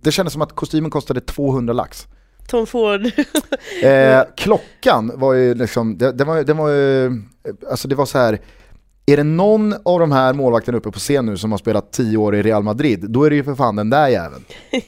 [0.01, 2.07] det kändes som att kostymen kostade 200 lax.
[2.47, 3.11] Tom Ford.
[3.83, 7.21] Eh, klockan var ju liksom, det, det var, det var ju,
[7.69, 8.39] alltså det var så här.
[9.05, 12.17] Är det någon av de här målvakterna uppe på scen nu som har spelat 10
[12.17, 14.45] år i Real Madrid, då är det ju för fan den där jäveln.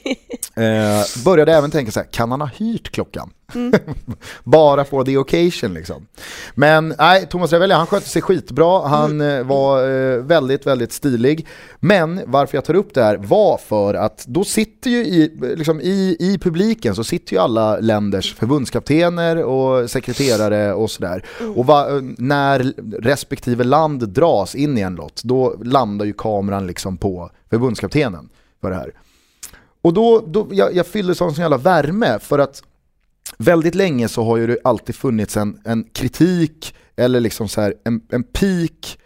[0.56, 3.30] Eh, började även tänka så här, kan han ha hyrt klockan?
[4.44, 6.06] Bara for the occasion liksom.
[6.54, 11.46] Men nej, Thomas Ravelli han skötte sig skitbra, han eh, var eh, väldigt, väldigt stilig.
[11.80, 15.80] Men varför jag tar upp det här var för att då sitter ju i, liksom
[15.80, 21.24] i, i publiken så sitter ju alla länders förbundskaptener och sekreterare och sådär.
[21.54, 21.86] Och va,
[22.18, 22.72] när
[23.02, 28.28] respektive land dras in i en lott, då landar ju kameran liksom på förbundskaptenen
[28.60, 28.92] för det här.
[29.82, 32.62] Och då, då jag, jag fyller sån sån jävla värme för att
[33.38, 37.74] väldigt länge så har ju det alltid funnits en, en kritik eller liksom så här,
[37.84, 38.98] en, en peak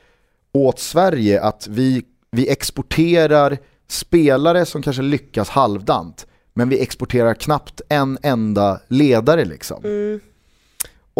[0.52, 7.80] åt Sverige att vi, vi exporterar spelare som kanske lyckas halvdant men vi exporterar knappt
[7.88, 9.84] en enda ledare liksom.
[9.84, 10.20] Mm.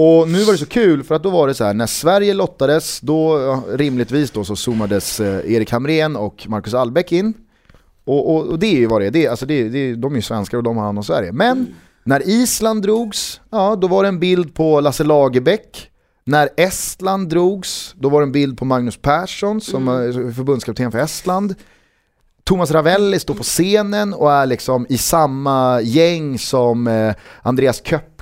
[0.00, 2.34] Och nu var det så kul för att då var det så här, när Sverige
[2.34, 7.34] lottades, då rimligtvis då så zoomades eh, Erik Hamrén och Marcus Albeck in.
[8.04, 10.16] Och, och, och det är ju vad det är, det alltså det, det, de är
[10.16, 11.32] ju svenskar och de har hand om Sverige.
[11.32, 15.90] Men när Island drogs, ja då var det en bild på Lasse Lagerbäck.
[16.24, 20.98] När Estland drogs, då var det en bild på Magnus Persson som är förbundskapten för
[20.98, 21.54] Estland.
[22.44, 27.80] Thomas Ravelli står på scenen och är liksom i samma gäng som eh, Andreas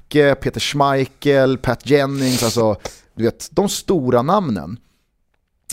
[0.08, 2.76] Köpke, Peter Schmeichel, Pat Jennings, alltså
[3.14, 4.78] du vet, de stora namnen.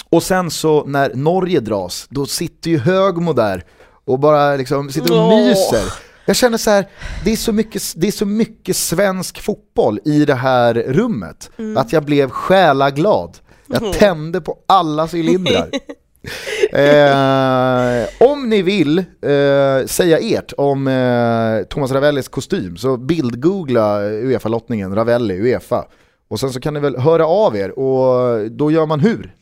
[0.09, 3.65] Och sen så när Norge dras, då sitter ju Högmo där
[4.05, 5.93] och bara liksom sitter och myser.
[6.25, 6.87] Jag känner så här,
[7.23, 11.93] det är så, mycket, det är så mycket svensk fotboll i det här rummet att
[11.93, 13.37] jag blev själaglad.
[13.67, 15.69] Jag tände på alla cylindrar.
[16.73, 24.95] Eh, om ni vill eh, säga ert om eh, Thomas Ravellis kostym så bildgoogla Uefa-lottningen,
[24.95, 25.85] Ravelli, Uefa.
[26.27, 29.33] Och sen så kan ni väl höra av er och då gör man hur?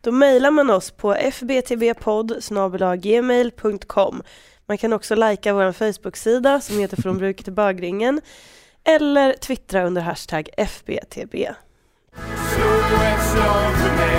[0.00, 2.42] Då mejlar man oss på fbtvpodd
[3.02, 4.22] gmail.com.
[4.66, 8.20] Man kan också likea vår Facebook-sida som heter Från bruket till bögringen
[8.84, 11.34] eller twittra under hashtag FBTB.
[11.34, 12.66] Slå
[13.04, 14.16] ett slag för mig.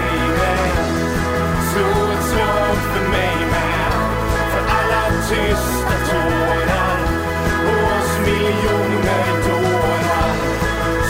[1.74, 2.07] Slå
[2.78, 3.92] slag för mig med.
[4.52, 7.00] För alla tysta tårar
[7.68, 10.34] och oss miljoner dårar.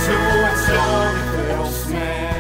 [0.05, 2.33] Slå ett slag för oss med.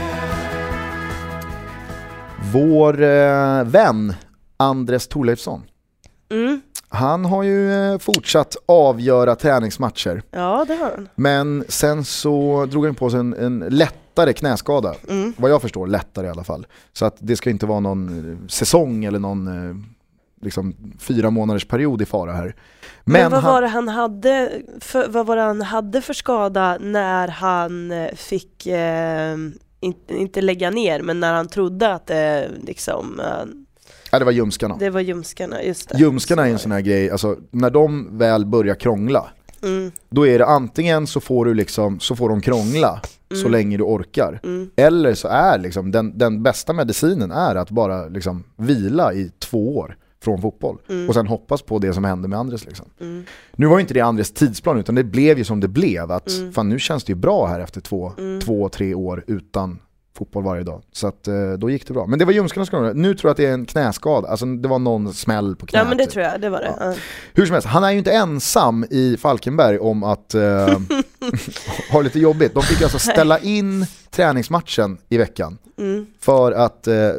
[2.53, 4.13] Vår eh, vän
[4.57, 5.63] Andres Thorleifsson,
[6.29, 6.61] Mm.
[6.89, 10.21] han har ju eh, fortsatt avgöra träningsmatcher.
[10.31, 11.09] Ja, det har han.
[11.15, 13.59] Men sen så drog han på sig en, en
[14.17, 14.95] lättare knäskada.
[15.09, 15.33] Mm.
[15.37, 16.67] Vad jag förstår, lättare i alla fall.
[16.93, 19.75] Så att det ska inte vara någon eh, säsong eller någon eh,
[20.41, 22.55] liksom, fyra månaders period i fara här.
[23.03, 26.77] Men, vad han, var det han hade för, vad var det han hade för skada
[26.81, 29.37] när han eh, fick, eh,
[29.79, 33.21] inte, inte lägga ner, men när han trodde att det liksom,
[34.11, 34.77] ja, det var ljumskarna.
[34.79, 35.97] det var ljumskarna, just det.
[35.97, 39.29] Ljumskarna är en sån här grej, alltså, när de väl börjar krångla,
[39.63, 43.01] Mm, då är det antingen så får, du liksom, så får de krångla
[43.35, 44.39] så länge du orkar.
[44.43, 49.31] mm, Eller så är liksom, den, den bästa medicinen är att bara liksom, vila i
[49.39, 50.77] två år från fotboll.
[51.07, 52.65] Och sen hoppas på det som hände med Andres.
[52.65, 52.85] Liksom.
[52.99, 53.23] mm,
[53.55, 56.11] Nu var ju inte det Andres tidsplan utan det blev ju som det blev.
[56.11, 56.53] Att Mm.
[56.53, 58.11] fan, nu känns det ju bra här efter två,
[58.45, 59.79] två tre år utan
[60.17, 60.81] fotboll varje dag.
[60.91, 62.05] Så att, eh, då gick det bra.
[62.07, 62.93] Men det var ljumskarnas skada.
[62.93, 64.27] Nu tror jag att det är en knäskada.
[64.27, 65.81] Alltså det var någon smäll på knät.
[65.81, 66.13] Ja men det typ.
[66.13, 66.73] tror jag, det var det.
[66.79, 66.93] Ja.
[67.33, 70.41] Hur som helst, han är ju inte ensam i Falkenberg om att eh,
[71.91, 72.53] ha lite jobbigt.
[72.53, 75.57] De fick alltså ställa in träningsmatchen i veckan.
[75.77, 76.05] Mm.
[76.19, 77.11] För att, eh,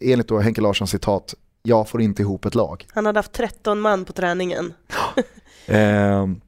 [0.00, 2.86] enligt då Henke Larssons citat, jag får inte ihop ett lag.
[2.94, 4.72] Han hade haft 13 man på träningen.
[5.66, 6.40] Ehm,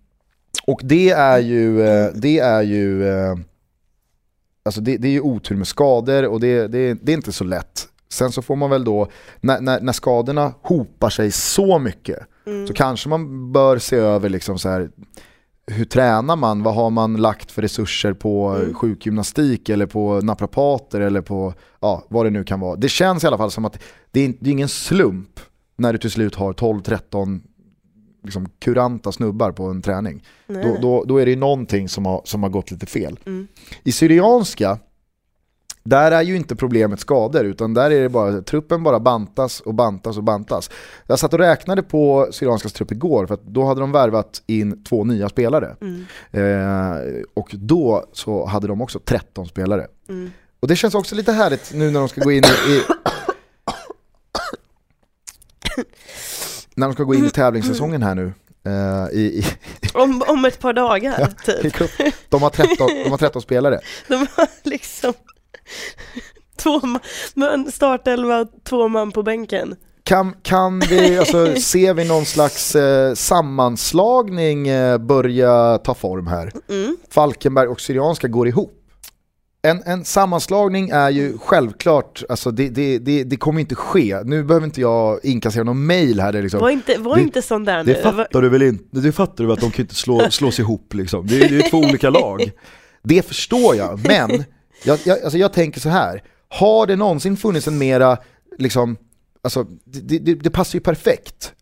[0.67, 3.35] och det är ju, eh, det är ju, eh,
[4.67, 7.45] alltså det, det är ju otur med skador och det, det, det är inte så
[7.45, 7.89] lätt.
[8.09, 9.09] Sen så får man väl då,
[9.41, 12.19] när, när, när skadorna hopar sig så mycket,
[12.69, 14.91] så kanske man bör se över liksom så här,
[15.67, 16.63] hur tränar man?
[16.63, 22.27] Vad har man lagt för resurser på sjukgymnastik eller på naprapater eller på ja, vad
[22.27, 22.77] det nu kan vara.
[22.77, 23.79] Det känns i alla fall som att
[24.11, 25.41] det är, det är ingen slump
[25.77, 27.41] när du till slut har 12-13
[28.27, 30.25] liksom kuranta snubbar på en träning.
[30.47, 30.65] Nej.
[30.65, 33.19] Då, då, då är det någonting som har, som har gått lite fel.
[33.27, 33.49] Mm.
[33.85, 34.79] I Syrianska,
[35.87, 39.75] där är ju inte problemet skador utan där är det bara, truppen bara bantas och
[39.75, 40.71] bantas och bantas.
[41.07, 44.85] Jag satt och räknade på Syrianskas trupp igår för att då hade de värvat in
[44.85, 45.77] två nya spelare.
[45.81, 46.05] Mm.
[46.31, 49.87] Eh, och då så hade de också 13 spelare.
[50.09, 50.31] Mm.
[50.61, 52.83] Och det känns också lite härligt nu när de ska gå in i
[56.77, 58.33] när de ska gå in i tävlingssäsongen här nu.
[58.67, 59.45] eh, i, i,
[59.95, 61.91] Om, om ett par dagar, i typ.
[62.29, 63.81] de, har 13, de har 13 spelare.
[64.09, 65.13] De har liksom
[66.57, 66.81] två
[67.35, 69.77] man, startelva två man på bänken.
[70.03, 76.53] Kan, kan vi, alltså, ser vi någon slags eh, sammanslagning eh, börja ta form här?
[76.69, 76.97] Mm.
[77.11, 78.73] Falkenberg och Syrianska går ihop.
[79.71, 84.21] En, en sammanslagning är ju självklart, alltså det, det, det, det kommer inte ske.
[84.25, 86.33] Nu behöver inte jag inkassera någon mail här.
[86.33, 86.61] Liksom.
[86.61, 87.93] Var inte, var Det- inte sån där nu.
[87.93, 89.01] Det fattar du väl inte?
[89.01, 91.27] Det fattar du att de kan inte slå, slås ihop liksom.
[91.27, 92.51] Det är ju två olika lag.
[93.03, 94.45] Det förstår jag, men
[94.85, 96.23] jag, jag, alltså jag tänker så här.
[96.49, 98.17] Har det någonsin funnits en mera,
[98.59, 98.97] liksom,
[99.43, 101.53] alltså det, det, det passar ju perfekt.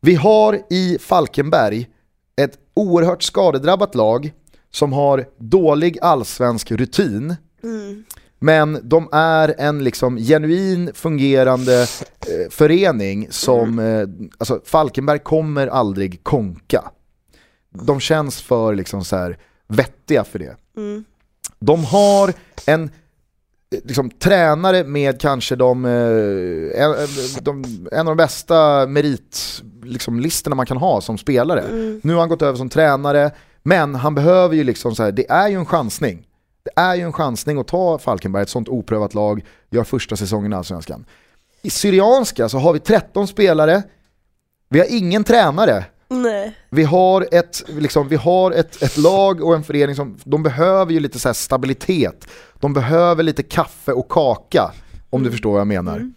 [0.00, 1.88] Vi har i Falkenberg
[2.36, 4.32] ett oerhört skadedrabbat lag
[4.70, 7.36] som har dålig allsvensk rutin.
[7.62, 8.04] Mm.
[8.42, 16.24] Men de är en liksom genuin fungerande eh, förening som, eh, alltså Falkenberg kommer aldrig
[16.24, 16.90] konka.
[17.70, 20.56] De känns för liksom så här vettiga för det.
[20.76, 21.04] Mm.
[21.58, 22.32] De har
[22.66, 22.90] en eh,
[23.84, 26.94] liksom, tränare med kanske de, eh, en,
[27.40, 31.64] de, en av de bästa meritlistorna liksom, man kan ha som spelare.
[32.02, 33.30] Nu har han gått över som tränare,
[33.62, 36.26] men han behöver ju liksom så här, det är ju en chansning.
[36.62, 40.52] Det är ju en chansning att ta Falkenberg, ett sånt oprövat lag, gör första säsongen
[40.52, 41.04] i Allsvenskan.
[41.62, 43.82] I Syrianska så har vi 13 spelare,
[44.68, 46.56] vi har ingen tränare, Nej.
[46.70, 50.92] vi har, ett, liksom, vi har ett, ett lag och en förening som de behöver
[50.92, 52.28] ju lite så stabilitet.
[52.60, 54.72] De behöver lite kaffe och kaka,
[55.10, 56.12] om du förstår vad jag menar.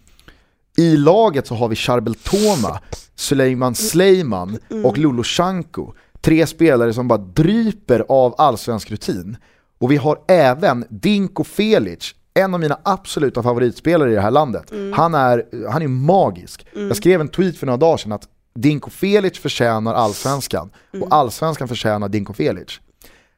[0.78, 2.80] I laget så har vi Charbel Toma,
[3.16, 5.94] Suleiman Sleiman och Lolo Shanko.
[6.24, 9.38] Tre spelare som bara dryper av allsvensk rutin.
[9.80, 14.72] Och vi har även Dinko Felic, en av mina absoluta favoritspelare i det här landet.
[14.94, 16.66] Han, är, han är magisk.
[16.74, 20.70] Jag skrev en tweet för några dagar sedan att Dinko Felic förtjänar allsvenskan
[21.02, 22.80] och allsvenskan förtjänar Dinko Felic.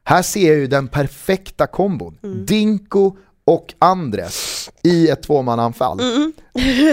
[0.03, 2.17] Här ser jag ju den perfekta kombon.
[2.47, 3.15] Dinko
[3.45, 5.97] och Andres i ett tvåmananfall.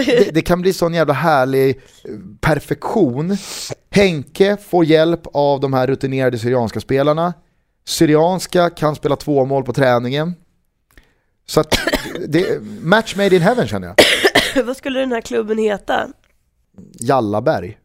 [0.05, 3.37] Det, det kan bli sån jävla härlig eh, perfektion.
[3.89, 7.33] Henke får hjälp av de här rutinerade Syrianska spelarna.
[7.85, 10.35] Syrianska kan spela två mål på träningen.
[11.45, 11.79] Så att,
[12.27, 14.65] det, match made in heaven känner jag.
[14.65, 16.07] Vad skulle den här klubben heta?
[16.99, 17.77] Jallaberg.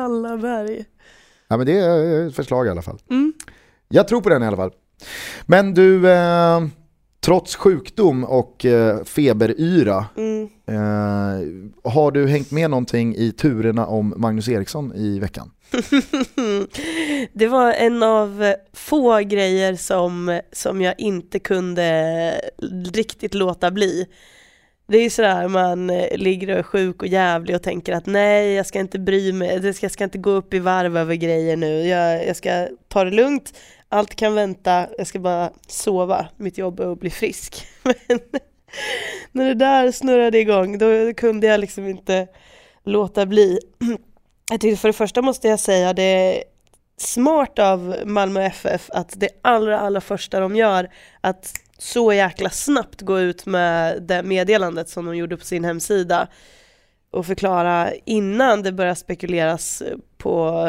[0.00, 0.84] Jallaberg.
[1.48, 2.98] Ja men det är ett förslag i alla fall.
[3.10, 3.32] Mm.
[3.88, 4.72] Jag tror på den i alla fall.
[5.46, 6.60] Men du, eh,
[7.24, 10.42] trots sjukdom och eh, feberyra, Mm.
[10.66, 15.50] eh, har du hängt med någonting i turerna om Magnus Eriksson i veckan?
[17.32, 22.32] Det var en av eh, få grejer som, som jag inte kunde
[22.94, 24.06] riktigt låta bli.
[24.90, 28.06] Det är ju sådär man eh, ligger och är sjuk och jävlig och tänker att
[28.06, 31.56] nej, jag ska inte bry mig, jag ska, inte gå upp i varv över grejer
[31.56, 36.58] nu, jag, jag ska ta det lugnt, allt kan vänta, jag ska bara sova, mitt
[36.58, 37.66] jobb är att bli frisk.
[37.82, 38.20] Men
[39.32, 42.26] när det där snurrade igång, då kunde jag liksom inte
[42.84, 43.58] låta bli.
[44.50, 46.44] Jag tyckte för det första måste jag säga det är
[46.96, 50.88] smart av Malmö FF att det allra, allra första de gör
[51.20, 56.28] att så jäkla snabbt gå ut med det meddelandet som de gjorde på sin hemsida
[57.10, 59.82] och förklara innan det börjar spekuleras
[60.18, 60.64] på,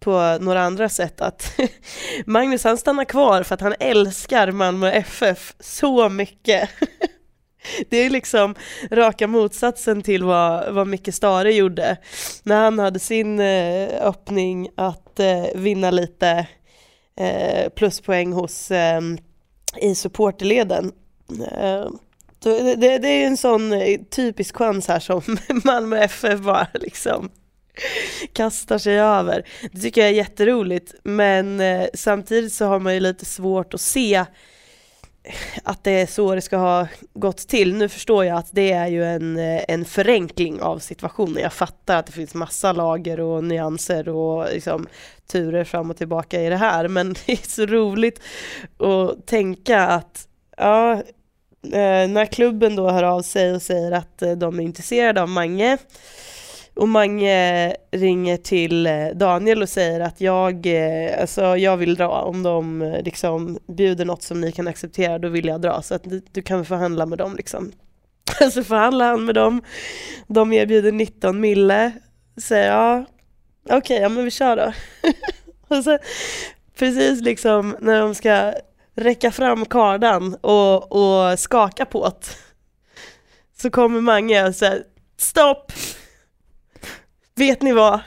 [0.00, 1.60] på några andra sätt att
[2.26, 6.70] Magnus han stannar kvar för att han älskar Malmö FF så mycket.
[7.88, 8.54] Det är liksom
[8.90, 11.96] raka motsatsen till vad, vad Micke Stare gjorde
[12.42, 16.46] när han hade sin eh, öppning att eh, vinna lite
[17.20, 18.70] eh, pluspoäng hos
[19.76, 20.92] i supporterleden.
[21.52, 21.86] Eh,
[22.42, 25.22] det, det, det är en sån eh, typisk chans här som
[25.64, 27.30] Malmö FF bara liksom
[28.32, 29.48] kastar sig över.
[29.72, 33.80] Det tycker jag är jätteroligt men eh, samtidigt så har man ju lite svårt att
[33.80, 34.24] se
[35.64, 37.74] att det är så det ska ha gått till.
[37.74, 39.38] Nu förstår jag att det är ju en,
[39.68, 41.42] en förenkling av situationen.
[41.42, 44.86] Jag fattar att det finns massa lager och nyanser och liksom
[45.28, 48.20] turer fram och tillbaka i det här, men det är så roligt
[48.78, 50.92] att tänka att ja,
[51.62, 55.28] eh, när klubben då hör av sig och säger att eh, de är intresserade av
[55.28, 55.78] Mange
[56.74, 60.68] och Mange ringer till eh, Daniel och säger att jag,
[61.20, 65.46] alltså jag vill dra, om de liksom bjuder något som ni kan acceptera då vill
[65.46, 67.72] jag dra, så att du, du kan förhandla med dem liksom.
[68.52, 69.62] Så förhandlar han med dem,
[70.26, 71.92] de erbjuder 19 mille,
[72.36, 73.04] säger ja,
[73.70, 74.72] okej, ja men vi kör då.
[75.76, 75.98] och så,
[76.78, 78.54] precis liksom när de ska
[78.96, 82.36] räcka fram kardan och, och skaka på det,
[83.58, 84.84] så kommer Mange och säger
[85.16, 85.72] stopp!
[87.34, 88.00] Vet ni vad?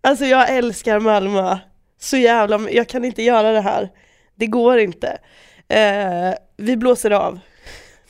[0.00, 1.58] Alltså jag älskar Malmö
[1.98, 3.90] så jävla jag kan inte göra det här.
[4.34, 5.18] Det går inte.
[5.68, 7.40] Eh, vi blåser av.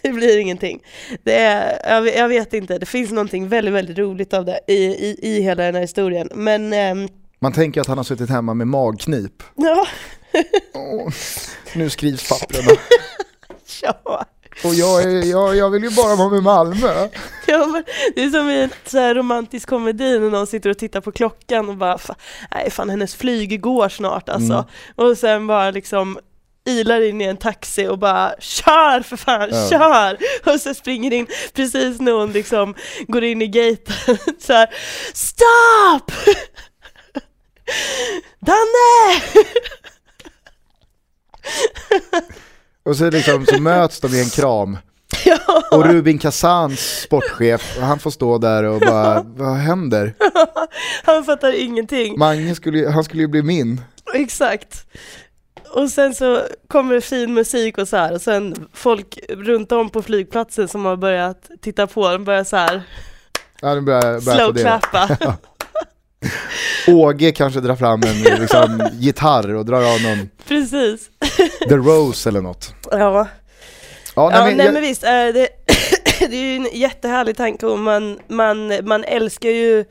[0.03, 0.83] Det blir ingenting.
[1.25, 4.75] Det är, jag, jag vet inte, det finns någonting väldigt, väldigt roligt av det i,
[4.85, 6.29] i, i hela den här historien.
[6.35, 9.43] Men ehm, Man tänker att han har suttit hemma med magknip.
[9.55, 9.87] ja,
[10.75, 11.09] Åh,
[11.75, 12.71] nu skrivs papperna.
[13.83, 14.25] ja.
[14.65, 17.09] Och jag, jag, jag vill ju bara vara med Malmö.
[17.47, 17.85] Ja, men
[18.15, 21.13] det är som i en så här romantisk komedi när någon sitter och tittar på
[21.13, 22.15] klockan och bara "Fa-
[22.55, 24.53] nej fan hennes flyg går snart alltså.
[24.53, 24.65] Mm.
[25.11, 26.19] Och sen bara liksom
[26.71, 29.69] ilar in i en taxi och bara kör för fan, Ja.
[29.71, 30.19] kör!
[30.55, 32.75] Och så springer in precis när hon liksom
[33.09, 34.69] går in i gaten så här
[35.15, 36.13] stopp!
[38.41, 39.21] Danne!
[42.83, 44.79] Och så, liksom, så möts de i en kram.
[45.25, 50.15] Ja, Och Rubin Kazans sportchef, han får stå där och bara, vad händer?
[51.05, 52.19] han fattar ingenting.
[52.19, 53.81] Mange skulle, han skulle ju bli min.
[54.15, 54.87] Exakt.
[55.71, 59.91] Och sen så kommer det fin musik och så här och sen folk runt om
[59.91, 62.83] på flygplatsen som har börjat titta på, de börjar så här
[63.63, 64.79] Ja, börjar, börjar slow applådera.
[64.79, 65.37] clappa.
[66.89, 71.11] Åge kanske drar fram en liksom, gitarr och drar av någon Precis.
[71.69, 72.75] The Rose eller något.
[72.91, 73.29] Ja,
[74.17, 75.49] Ja, ja nej, men, nej jag, men visst, eh, det,
[76.19, 79.85] det är ju en jättehärlig tanke och man, man, man älskar ju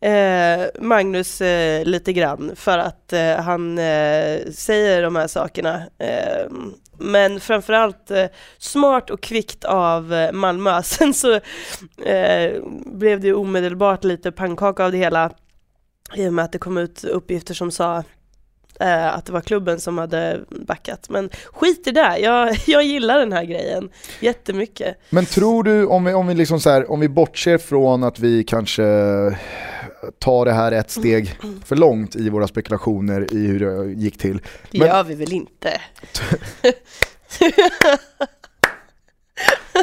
[0.00, 5.82] eh, Magnus eh, lite grann för att eh, han eh, säger de här sakerna.
[5.98, 6.50] Eh,
[6.98, 8.26] men framförallt eh,
[8.58, 10.82] smart och kvickt av eh, Malmö.
[10.84, 11.34] Sen så
[12.04, 15.30] eh, blev det omedelbart lite pannkaka av det hela
[16.14, 18.02] i och med att det kom ut uppgifter som sa
[18.80, 21.08] eh, att det var klubben som hade backat.
[21.08, 23.90] Men skit i det, jag, jag gillar den här grejen
[24.20, 24.96] jättemycket.
[25.10, 28.18] men tror du, om vi, om, vi liksom så här, om vi bortser från att
[28.18, 28.82] vi kanske
[30.18, 34.40] ta det här ett steg för långt i våra spekulationer i hur det gick till.
[34.70, 35.80] Det Men- gör vi väl inte?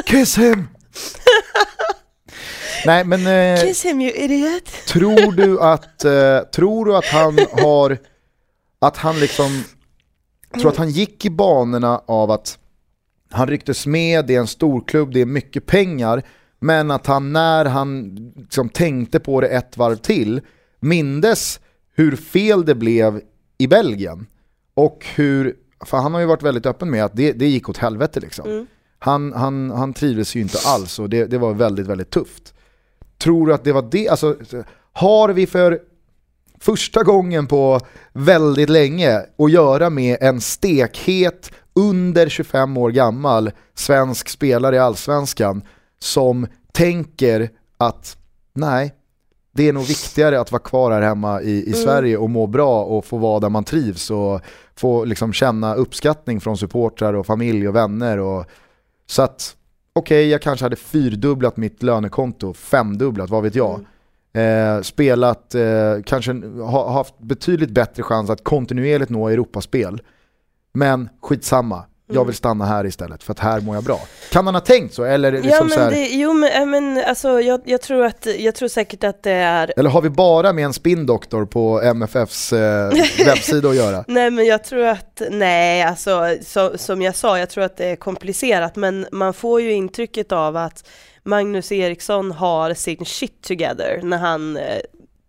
[0.06, 0.68] Kiss him!
[2.86, 4.64] Nej men eh, Kiss him you idiot!
[4.86, 7.98] tror du att, eh, tror du att han har,
[8.78, 9.64] att han liksom,
[10.60, 12.58] tror att han gick i banorna av att
[13.30, 16.22] han rycktes med, det är en storklubb, det är mycket pengar,
[16.58, 20.40] men att han när han liksom tänkte på det ett varv till,
[20.80, 21.60] mindes
[21.94, 23.20] hur fel det blev
[23.58, 24.26] i Belgien.
[24.74, 25.56] Och hur,
[25.86, 28.66] för han har ju varit väldigt öppen med att det, det gick åt helvete liksom.
[28.98, 32.54] Han, han, han trivdes ju inte alls och det, det var väldigt, väldigt tufft.
[33.18, 34.36] Tror du att det var det, alltså
[34.92, 35.80] har vi för
[36.60, 37.80] första gången på
[38.12, 45.62] väldigt länge att göra med en stekhet under 25 år gammal svensk spelare i allsvenskan
[45.98, 48.16] som tänker att
[48.54, 48.94] nej,
[49.52, 52.84] det är nog viktigare att vara kvar här hemma i, i Sverige och må bra
[52.84, 54.40] och få vara där man trivs och
[54.76, 58.18] få liksom känna uppskattning från supportrar och familj och vänner.
[58.18, 58.46] Och,
[59.06, 59.56] så att
[59.92, 63.80] okej, jag kanske hade fyrdubblat mitt lönekonto, femdubblat, vad vet jag.
[64.32, 66.32] Eh, spelat, eh, kanske
[66.62, 70.02] ha, haft betydligt bättre chans att kontinuerligt nå Europaspel.
[70.72, 74.00] Men skitsamma, jag vill stanna här istället för att här mår jag bra.
[74.30, 75.04] Kan han ha tänkt så?
[75.04, 78.04] Eller, det Ja liksom så men här, det, jo men, men alltså jag, jag tror
[78.04, 81.80] att, jag tror säkert att det är eller har vi bara med en spindoktor på
[81.82, 82.92] MFFs eh,
[83.26, 84.04] webbsida att göra?
[84.08, 87.86] Nej men jag tror att, nej alltså så, som jag sa, jag tror att det
[87.86, 90.88] är komplicerat men man får ju intrycket av att
[91.24, 94.62] Magnus Eriksson har sin shit together när han eh,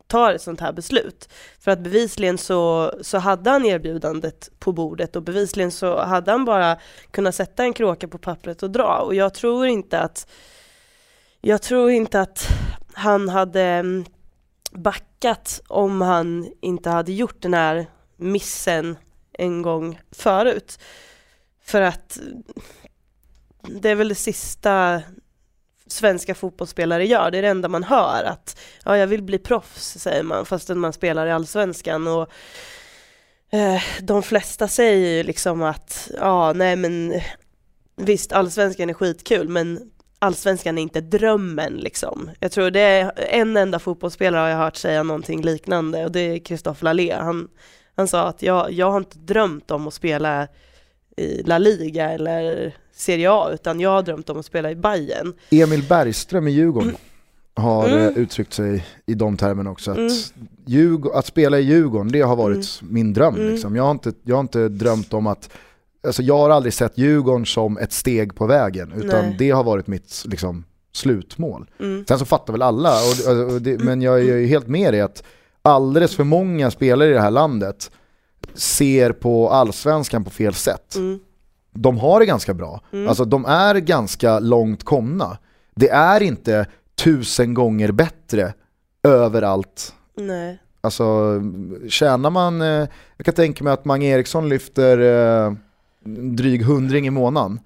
[0.09, 1.29] tar ett sånt här beslut.
[1.59, 6.45] För att bevisligen så, så hade han erbjudandet på bordet och bevisligen så hade han
[6.45, 6.77] bara
[7.11, 10.27] kunnat sätta en kråka på pappret och dra och jag tror inte att
[11.41, 12.47] jag tror inte att
[12.93, 14.05] han hade mm,
[14.71, 18.97] backat om han inte hade gjort den här missen
[19.33, 20.79] en gång förut.
[21.61, 22.43] För att mm,
[23.81, 25.01] det är väl det sista
[25.91, 29.97] svenska fotbollsspelare gör, det är det enda man hör att ja, jag vill bli proffs
[29.97, 32.29] säger man fastän man spelar i allsvenskan och
[33.51, 37.21] eh, de flesta säger ju liksom att ja, nej men
[37.95, 42.29] visst allsvenskan är skitkul men allsvenskan är inte drömmen liksom.
[42.39, 46.19] Jag tror det är en enda fotbollsspelare har jag hört säga någonting liknande och det
[46.19, 47.13] är Christophe Lallé.
[47.13, 47.47] Han,
[47.95, 50.47] han sa att jag, jag har inte drömt om att spela
[51.19, 55.33] i La Liga eller Serie A utan jag har drömt om att spela i Bayern.
[55.49, 56.95] Emil Bergström i Djurgården
[57.55, 57.99] har Mm.
[58.07, 59.91] eh, uttryckt sig i de termerna också.
[59.91, 60.11] Att, Mm.
[60.65, 63.35] Djurg- att spela i Djurgården, det har varit min dröm.
[63.35, 63.51] Mm.
[63.51, 63.75] Liksom.
[63.75, 65.49] Jag, har inte, jag har inte drömt om att,
[66.07, 69.35] alltså jag har aldrig sett Djurgården som ett steg på vägen, utan Nej.
[69.39, 70.63] det har varit mitt liksom,
[70.93, 71.69] slutmål.
[71.79, 72.05] Mm.
[72.07, 72.91] Sen så fattar väl alla,
[73.27, 75.23] och, och det, men jag är ju helt med i att
[75.61, 77.91] alldeles för många spelare i det här landet
[78.53, 81.19] ser på allsvenskan på fel sätt Mm.
[81.73, 82.81] de har det ganska bra.
[83.07, 85.37] Alltså de är ganska långt komna.
[85.75, 86.65] Det är inte
[87.03, 88.53] tusen gånger bättre
[89.03, 89.93] överallt.
[90.17, 90.59] Nej.
[90.81, 91.41] Alltså
[91.89, 92.87] tjänar man, eh,
[93.17, 94.97] jag kan tänka mig att Mange Eriksson lyfter
[95.45, 95.53] eh,
[96.35, 97.59] dryg hundring i månaden.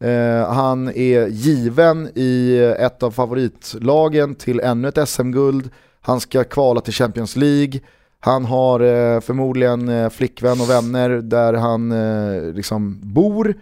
[0.00, 5.70] Eh, han är given i ett av favoritlagen till ännu ett SM-guld.
[6.00, 7.80] Han ska kvala till Champions League.
[8.20, 13.54] Han har eh, förmodligen eh, flickvän och vänner där han eh, liksom bor.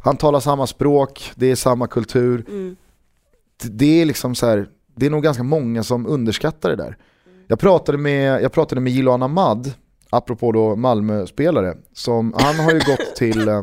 [0.00, 2.44] Han talar samma språk, det är samma kultur.
[2.48, 2.76] Mm.
[3.62, 6.96] Det- Det är liksom så här, det är nog ganska många som underskattar det där.
[7.46, 9.72] Jag pratade med, jag pratade med Jiloan Ahmad,
[10.10, 13.62] apropå då Malmö-spelare, som, han har ju gått till eh,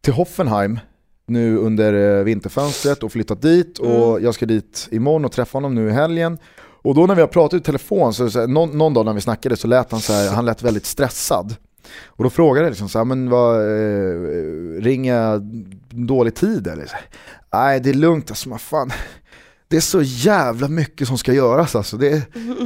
[0.00, 0.78] till Hoffenheim
[1.26, 5.74] nu under eh, vinterfönstret och flyttat dit och jag ska dit imorgon och träffa honom
[5.74, 6.38] nu i helgen.
[6.82, 9.12] Och då när vi har pratat i telefon, så, så här, någon, någon dag när
[9.12, 11.56] vi snackade så lät han så här, han lät väldigt stressad.
[12.04, 15.42] Och då frågade jag liksom så här, men vad, eh, ringer jag
[15.90, 16.86] dålig tid eller?
[16.86, 16.96] Så
[17.52, 18.92] Nej det är lugnt alltså, fan.
[19.68, 21.96] Det är så jävla mycket som ska göras alltså.
[21.96, 22.10] Det,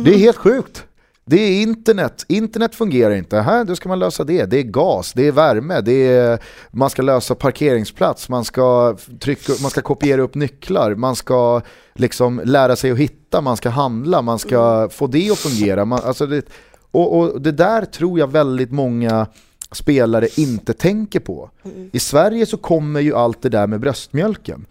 [0.05, 0.85] det är helt sjukt.
[1.31, 3.39] Det är internet, internet fungerar inte.
[3.39, 4.45] Här, då ska man lösa det.
[4.45, 6.39] Det är gas, det är värme, det är,
[6.71, 11.61] man ska lösa parkeringsplats, man ska, trycka, man ska kopiera upp nycklar, man ska
[11.95, 15.85] liksom lära sig att hitta, man ska handla, man ska få det att fungera.
[15.85, 16.45] Man, alltså det,
[16.91, 19.27] och, och det där tror jag väldigt många
[19.73, 21.51] spelare inte tänker på.
[21.93, 24.67] I Sverige så kommer ju allt det där med bröstmjölken.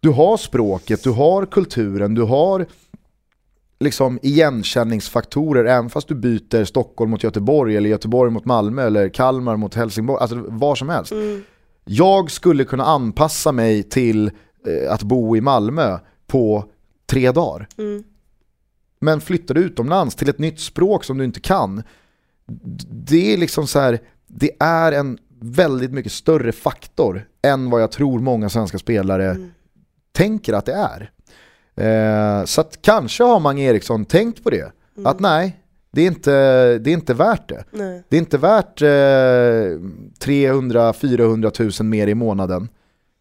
[0.00, 2.66] Du har språket, du har kulturen, du har
[3.80, 9.56] liksom igenkänningsfaktorer även fast du byter Stockholm mot Göteborg eller Göteborg mot Malmö eller Kalmar
[9.56, 11.12] mot Helsingborg, alltså var som helst.
[11.84, 14.26] Jag skulle kunna anpassa mig till
[14.66, 16.64] eh, att bo i Malmö på
[17.06, 17.68] tre dagar.
[17.78, 18.04] Mm.
[19.00, 21.82] Men flyttar du utomlands till ett nytt språk som du inte kan,
[22.90, 27.90] det är liksom så här, det är en väldigt mycket större faktor än vad jag
[27.92, 29.50] tror många svenska spelare Mm.
[30.12, 31.10] tänker att det är.
[31.80, 34.72] Eh, så kanske har Mange Eriksson tänkt på det.
[34.96, 35.06] Mm.
[35.06, 35.56] Att nej,
[35.92, 36.30] det är inte,
[36.78, 37.64] det är inte värt det.
[37.70, 38.02] Nej.
[38.08, 38.86] Det är inte värt eh,
[40.24, 42.68] 300-400 000 mer i månaden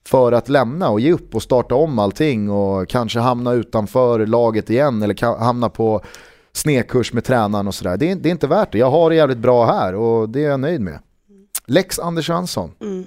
[0.08, 4.70] för att lämna och ge upp och starta om allting och kanske hamna utanför laget
[4.70, 6.02] igen eller hamna på
[6.54, 7.98] snedkurs med tränaren och sådär.
[7.98, 8.78] Det, är- det är inte värt det.
[8.78, 11.00] Jag har det jävligt bra här och det är jag nöjd med.
[11.66, 12.72] Lex Anders Svensson.
[12.82, 13.06] Mm.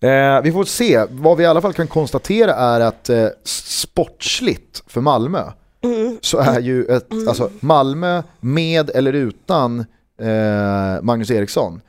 [0.00, 4.82] Eh, vi får se, vad vi i alla fall kan konstatera är att eh, sportsligt
[4.86, 5.42] för Malmö
[5.84, 6.18] Mm.
[6.20, 9.80] så är ju ett, alltså Malmö med eller utan
[10.20, 11.80] eh, Magnus Eriksson,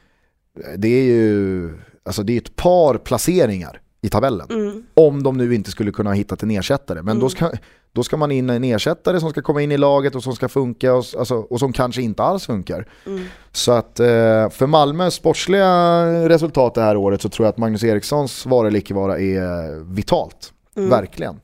[0.78, 1.70] det är ju
[2.04, 4.48] alltså det är ett par placeringar i tabellen.
[4.50, 4.84] Mm.
[4.94, 7.02] Om de nu inte skulle kunna ha hittat en ersättare.
[7.02, 7.52] Men då, ska,
[7.94, 10.50] då ska man in en ersättare som ska komma in i laget och som ska
[10.50, 12.88] funka och, alltså, och som kanske inte alls funkar.
[13.06, 13.24] Mm.
[13.52, 17.84] Så att eh, för Malmös sportsliga resultat det här året så tror jag att Magnus
[17.84, 20.54] Erikssons vara eller icke vara är vitalt.
[20.76, 20.90] Mm.
[20.90, 21.40] Verkligen.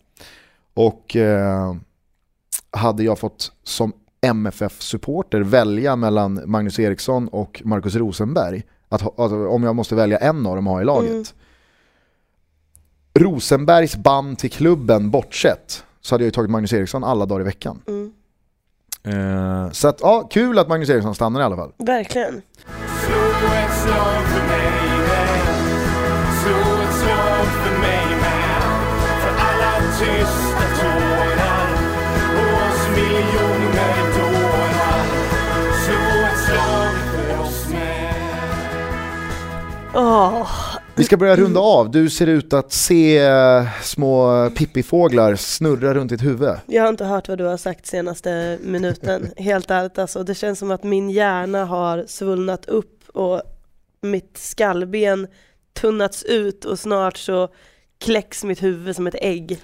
[0.73, 1.75] Och eh,
[2.71, 9.63] hade jag fått som MFF-supporter välja mellan Magnus Eriksson och Marcus Rosenberg, att, alltså, om
[9.63, 11.11] jag måste välja en av dem att ha i laget.
[11.11, 11.25] Mm.
[13.19, 17.43] Rosenbergs band till klubben bortsett så hade jag ju tagit Magnus Eriksson alla dagar i
[17.43, 17.81] veckan.
[17.87, 18.11] Mm.
[19.03, 21.73] Eh, så att, ja, kul att Magnus Eriksson stannar i alla fall.
[21.77, 22.41] Verkligen.
[39.95, 41.91] Ett Vi ska börja runda av.
[41.91, 46.49] Du ser ut att se eh, små pippifåglar snurra runt ditt huvud.
[46.65, 49.31] jag har inte hört vad du har sagt senaste minuten.
[49.37, 50.23] Helt ärligt alltså.
[50.23, 53.41] Det känns som att min hjärna har svullnat upp och
[54.01, 55.27] mitt skallben
[55.73, 57.49] tunnats ut och snart så
[57.99, 59.59] kläcks mitt huvud som ett ägg.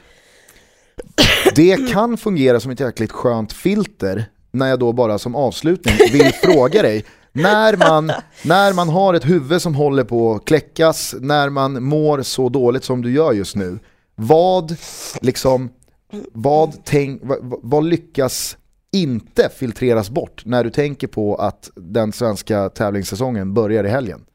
[1.56, 6.32] Det kan fungera som ett jäkligt skönt filter när jag då bara som avslutning vill
[6.44, 8.12] fråga dig när man,
[8.44, 12.84] när man har ett huvud som håller på att kläckas, när man mår så dåligt
[12.84, 13.80] som du gör just nu,
[14.16, 14.76] vad,
[15.22, 15.70] liksom,
[16.32, 18.58] vad, tänk, vad, vad lyckas
[18.92, 24.26] inte filtreras bort när du tänker på att den svenska tävlingssäsongen börjar i helgen?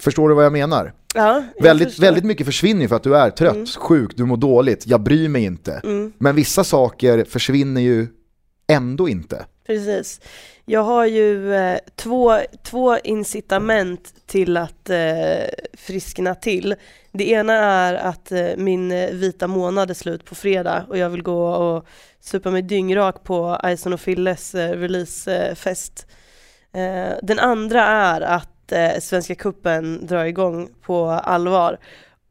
[0.00, 0.92] Förstår du vad jag menar?
[1.14, 2.04] Ja, jag Väldigt, förstår.
[2.04, 5.44] väldigt mycket försvinner för att du är trött, sjuk, du mår dåligt, jag bryr mig
[5.44, 5.80] inte.
[5.84, 6.12] Mm.
[6.18, 8.06] Men vissa saker försvinner ju
[8.66, 9.46] ändå inte.
[9.66, 10.20] Precis.
[10.70, 16.74] Jag har ju eh, två, två incitament till att eh, friskna till.
[17.12, 21.10] Det ena är att eh, min eh, vita månad är slut på fredag och jag
[21.10, 21.86] vill gå och
[22.20, 26.06] supa mig dyngrak på Ison och Filles eh, releasefest.
[26.72, 31.78] Eh, den andra är att eh, Svenska Kuppen drar igång på allvar.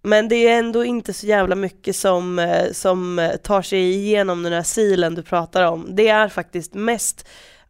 [0.02, 4.44] Men det är ändå inte så jävla mycket som, eh, som eh, tar sig igenom
[4.44, 5.88] den här silen du pratar om.
[5.90, 7.28] Det är faktiskt mest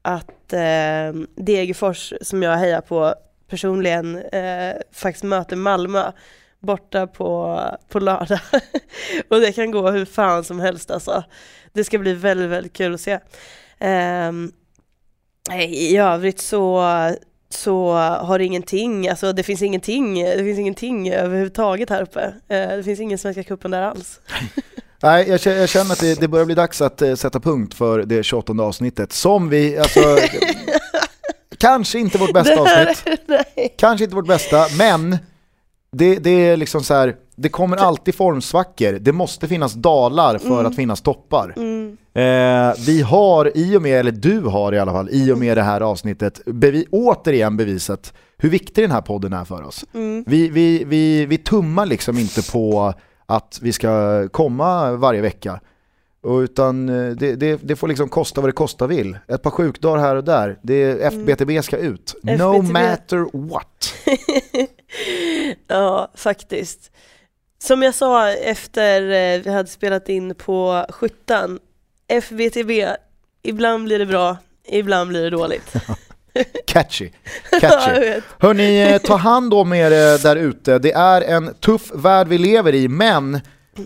[0.07, 3.15] att eh, Degerfors, som jag hejar på
[3.49, 6.11] personligen, eh, faktiskt möter Malmö
[6.59, 8.39] borta på, på lördag.
[9.29, 11.23] och det kan gå hur fan som helst alltså.
[11.73, 13.19] Det ska bli väldigt, väldigt kul att se.
[13.79, 14.31] Eh,
[15.67, 16.85] I övrigt så,
[17.49, 22.33] så har ingenting, alltså det finns ingenting, det finns ingenting överhuvudtaget här uppe.
[22.47, 24.19] Eh, det finns ingen Svenska cupen där alls.
[25.03, 27.73] Nej, jag känner, jag känner att det, det börjar bli dags att eh, sätta punkt
[27.73, 29.13] för det 28 avsnittet.
[29.13, 29.99] Som vi, alltså,
[31.57, 33.75] kanske inte vårt bästa här- avsnitt, nej.
[33.77, 35.17] kanske inte vårt bästa, men
[35.91, 38.91] det, det är liksom så här, det kommer alltid formsvackor.
[38.93, 41.53] Det måste finnas dalar för att finnas toppar.
[41.57, 45.37] Mm, Eh, vi har i och med, eller du har i alla fall, i och
[45.37, 49.85] med det här avsnittet bevi återigen bevisat hur viktig den här podden är för oss.
[49.93, 52.93] mm, Vi, vi, vi, vi tummar liksom inte på
[53.27, 55.59] att vi ska komma varje vecka.
[56.27, 59.17] Utan eh, det, det, det får liksom kosta vad det kosta vill.
[59.27, 60.59] Ett par sjukdagar här och där.
[60.61, 62.15] Det, FBTB ska ut.
[62.23, 62.73] No FBTB.
[62.73, 63.93] matter what.
[65.67, 66.91] ja, faktiskt.
[67.59, 71.59] Som jag sa efter eh, vi hade spelat in på skyttan,
[72.07, 72.71] FBTB,
[73.43, 75.73] ibland blir det bra, ibland blir det dåligt.
[76.67, 77.09] Catchy.
[77.61, 78.21] Catchy.
[78.39, 80.79] Hörni, eh, ta hand om er eh, där ute.
[80.79, 83.39] Det är en tuff värld vi lever i, men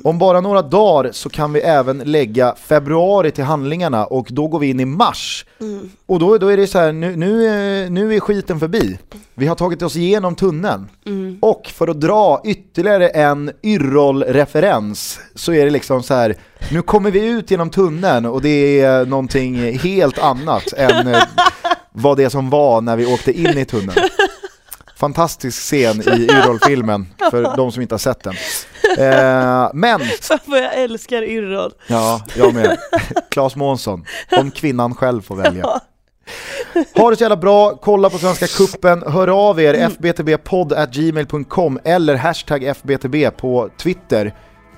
[0.04, 4.60] Om bara några dagar så kan vi även lägga februari till handlingarna och då går
[4.60, 5.45] vi in i mars.
[6.06, 8.97] Och då, då är det så här, nu, nu, är- nu är skiten förbi.
[9.34, 10.88] Vi har tagit oss igenom tunneln.
[11.41, 16.36] Och för att dra ytterligare en Yrrol-referens så är det liksom så här,
[16.72, 21.16] nu kommer vi ut genom tunneln och det är någonting helt annat än
[21.92, 23.98] vad det som var när vi åkte in i tunneln.
[24.96, 28.34] Fantastisk scen i Yrrol-filmen för de som inte har sett den.
[28.98, 30.00] Eh, men,
[30.46, 31.72] vad jag älskar Yrrol.
[31.88, 32.78] ja, jag med.
[33.32, 35.82] Claes Månsson, om kvinnan själv får välja.
[36.96, 42.64] Ha det så jävla bra, kolla på Svenska Kuppen, hör av er, fbtbpodd.gmail.com eller hashtag
[42.64, 44.26] fbtb på Twitter.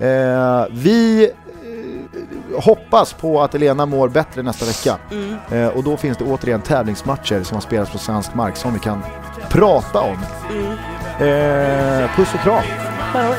[0.00, 1.30] Eh, vi
[2.54, 4.98] hoppas på att Elena mår bättre nästa vecka.
[5.50, 8.78] Eh, och då finns det återigen tävlingsmatcher som har spelats på svensk mark som vi
[8.78, 9.02] kan
[9.50, 10.16] prata om.
[11.26, 12.62] Eh, puss och kram!
[13.12, 13.34] Fan,